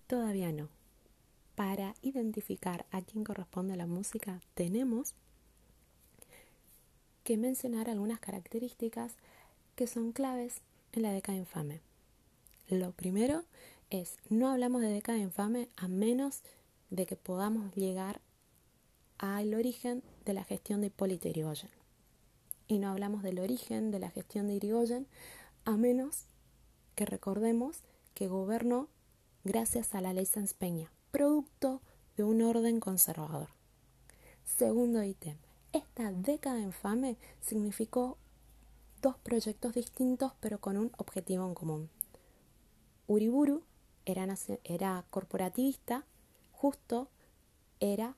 Todavía 0.10 0.52
no. 0.52 0.70
Para 1.54 1.94
identificar 2.02 2.88
a 2.90 3.04
quién 3.04 3.24
corresponde 3.24 3.76
la 3.76 3.86
música, 3.86 4.42
tenemos 4.56 5.14
que 7.24 7.38
mencionar 7.38 7.92
algunas 7.92 8.20
características 8.20 9.14
que 9.76 9.86
son 9.86 10.12
claves 10.12 10.64
en 10.94 11.04
la 11.04 11.12
década 11.12 11.38
infame. 11.38 11.82
Lo 12.70 12.92
primero 12.92 13.44
es, 13.92 14.18
no 14.30 14.50
hablamos 14.50 14.82
de 14.82 14.88
década 14.88 15.20
infame 15.20 15.70
a 15.76 15.88
menos 15.88 16.42
de 16.90 17.06
que 17.06 17.16
podamos 17.16 17.76
llegar 17.76 18.20
al 19.20 19.54
origen 19.54 20.02
de 20.26 20.34
la 20.34 20.44
gestión 20.44 20.82
de 20.82 20.88
Hipólito 20.88 21.30
Yrigoyen. 21.30 21.70
Y 22.68 22.80
no 22.80 22.90
hablamos 22.90 23.22
del 23.22 23.38
origen 23.38 23.92
de 23.92 24.00
la 24.00 24.10
gestión 24.10 24.48
de 24.48 24.56
Irigoyen 24.56 25.06
a 25.66 25.78
menos 25.78 26.26
que 26.96 27.06
recordemos 27.06 27.84
que 28.16 28.28
gobernó 28.28 28.90
gracias 29.50 29.96
a 29.96 30.02
la 30.02 30.14
ley 30.14 30.28
Sanz 30.28 30.54
Peña, 30.54 30.92
producto 31.10 31.82
de 32.16 32.24
un 32.24 32.44
orden 32.44 32.80
conservador. 32.80 33.50
Segundo 34.46 35.04
ítem, 35.04 35.38
esta 35.74 36.12
década 36.12 36.60
infame 36.60 37.18
significó 37.42 38.20
dos 39.02 39.18
proyectos 39.18 39.74
distintos 39.74 40.34
pero 40.40 40.60
con 40.60 40.78
un 40.78 40.92
objetivo 40.98 41.48
en 41.48 41.56
común. 41.56 41.90
Uriburu 43.08 43.64
era, 44.06 45.04
corporativista, 45.10 46.06
justo 46.52 47.08
era 47.80 48.16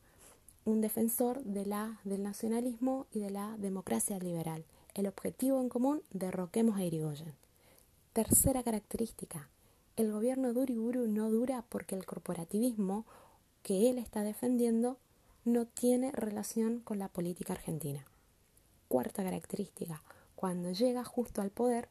un 0.66 0.82
defensor 0.82 1.46
del 1.46 2.24
nacionalismo 2.24 3.08
y 3.10 3.20
de 3.20 3.30
la 3.30 3.56
democracia 3.58 4.20
liberal. 4.20 4.66
El 4.96 5.08
objetivo 5.08 5.62
en 5.62 5.70
común, 5.70 6.02
derroquemos 6.12 6.76
a 6.76 6.84
Irigoyen. 6.84 7.34
Tercera 8.12 8.64
característica, 8.64 9.50
el 10.02 10.12
gobierno 10.12 10.54
de 10.54 10.62
Uriburu 10.62 11.08
no 11.08 11.30
dura 11.30 11.64
porque 11.70 11.96
el 11.96 12.06
corporativismo 12.06 13.06
que 13.64 13.90
él 13.90 13.98
está 13.98 14.24
defendiendo 14.24 14.98
no 15.46 15.66
tiene 15.66 16.12
relación 16.12 16.80
con 16.80 17.00
la 17.00 17.08
política 17.08 17.54
argentina. 17.54 18.06
Cuarta 18.88 19.24
característica, 19.24 20.02
cuando 20.36 20.72
llega 20.72 21.04
justo 21.04 21.42
al 21.42 21.52
poder, 21.52 21.88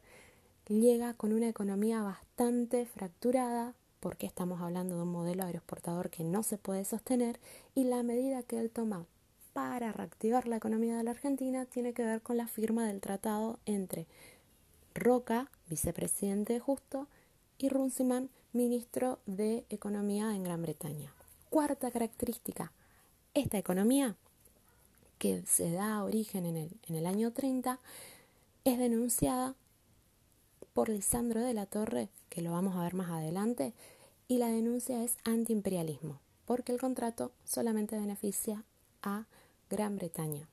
llega 0.69 1.15
con 1.15 1.33
una 1.33 1.49
economía 1.49 2.03
bastante 2.03 2.85
fracturada, 2.87 3.75
porque 4.01 4.27
estamos 4.27 4.61
hablando 4.61 4.97
de 4.97 5.03
un 5.03 5.13
modelo 5.13 5.45
aeroexportador 5.45 6.11
que 6.11 6.25
no 6.25 6.43
se 6.43 6.59
puede 6.59 6.85
sostener 6.85 7.39
y 7.75 7.85
la 7.85 8.03
medida 8.03 8.43
que 8.43 8.59
él 8.59 8.71
toma 8.71 9.07
para 9.53 9.93
reactivar 9.93 10.49
la 10.49 10.57
economía 10.57 10.97
de 10.97 11.05
la 11.05 11.11
Argentina 11.11 11.67
tiene 11.67 11.93
que 11.93 12.05
ver 12.05 12.23
con 12.23 12.37
la 12.37 12.49
firma 12.49 12.87
del 12.87 13.01
tratado 13.01 13.59
entre 13.67 14.07
Roca, 14.95 15.51
vicepresidente 15.69 16.55
de 16.55 16.61
Justo, 16.61 17.09
y 17.61 17.69
Runciman, 17.69 18.31
ministro 18.55 19.19
de 19.27 19.67
Economía 19.69 20.35
en 20.35 20.43
Gran 20.43 20.63
Bretaña. 20.63 21.13
Cuarta 21.51 21.91
característica, 21.91 22.73
esta 23.35 23.59
economía 23.59 24.17
que 25.19 25.43
se 25.47 25.71
da 25.71 26.03
origen 26.03 26.47
en 26.47 26.57
el, 26.57 26.71
en 26.89 26.95
el 26.95 27.07
año 27.07 27.33
30 27.33 27.79
es 28.65 28.79
denunciada 28.79 29.55
por 30.73 30.89
Lisandro 30.89 31.41
de 31.41 31.53
la 31.53 31.67
Torre, 31.67 32.09
que 32.31 32.41
lo 32.41 32.53
vamos 32.53 32.77
a 32.77 32.83
ver 32.83 32.95
más 32.95 33.11
adelante, 33.11 33.75
y 34.27 34.39
la 34.39 34.49
denuncia 34.49 35.05
es 35.05 35.19
antiimperialismo, 35.25 36.19
porque 36.47 36.73
el 36.73 36.81
contrato 36.81 37.31
solamente 37.45 37.99
beneficia 37.99 38.65
a 39.03 39.27
Gran 39.69 39.97
Bretaña. 39.97 40.49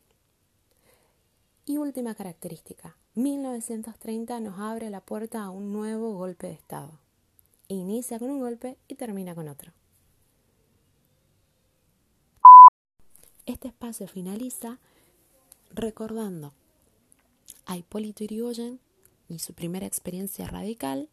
Y 1.66 1.78
última 1.78 2.16
característica, 2.16 2.98
1930 3.18 4.40
nos 4.42 4.60
abre 4.60 4.92
la 4.92 5.02
puerta 5.02 5.44
a 5.44 5.50
un 5.50 5.74
nuevo 5.74 6.14
golpe 6.14 6.46
de 6.46 6.54
Estado. 6.54 7.00
Inicia 7.68 8.20
con 8.20 8.30
un 8.30 8.40
golpe 8.40 8.78
y 8.88 8.94
termina 8.94 9.34
con 9.34 9.48
otro. 9.48 9.74
Este 13.48 13.70
espacio 13.70 14.08
finaliza 14.08 14.78
recordando 15.72 16.54
a 17.66 17.76
Hipólito 17.76 18.24
Yrigoyen 18.24 18.80
y 19.28 19.40
su 19.40 19.56
primera 19.56 19.88
experiencia 19.88 20.46
radical 20.46 21.10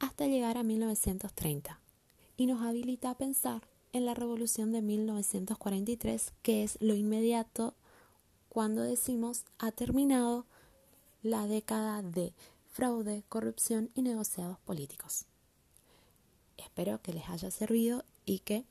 hasta 0.00 0.26
llegar 0.26 0.58
a 0.58 0.64
1930 0.64 1.78
y 2.36 2.46
nos 2.46 2.62
habilita 2.62 3.10
a 3.10 3.16
pensar 3.16 3.62
en 3.92 4.06
la 4.06 4.14
revolución 4.14 4.72
de 4.72 4.82
1943, 4.82 6.32
que 6.42 6.64
es 6.64 6.78
lo 6.80 6.96
inmediato 6.96 7.74
cuando 8.48 8.82
decimos 8.82 9.44
ha 9.60 9.70
terminado 9.70 10.46
la 11.22 11.46
década 11.46 12.02
de 12.02 12.34
fraude, 12.70 13.22
corrupción 13.28 13.90
y 13.94 14.02
negociados 14.02 14.58
políticos. 14.60 15.26
Espero 16.56 17.00
que 17.02 17.12
les 17.12 17.28
haya 17.28 17.50
servido 17.50 18.04
y 18.24 18.40
que 18.40 18.64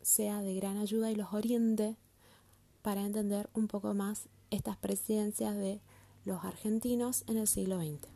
sea 0.00 0.42
de 0.42 0.54
gran 0.54 0.78
ayuda 0.78 1.10
y 1.10 1.14
los 1.14 1.32
oriente 1.32 1.96
para 2.82 3.02
entender 3.02 3.48
un 3.54 3.68
poco 3.68 3.94
más 3.94 4.28
estas 4.50 4.76
presidencias 4.76 5.56
de 5.56 5.80
los 6.24 6.44
argentinos 6.44 7.24
en 7.26 7.38
el 7.38 7.46
siglo 7.46 7.78
XX. 7.78 8.08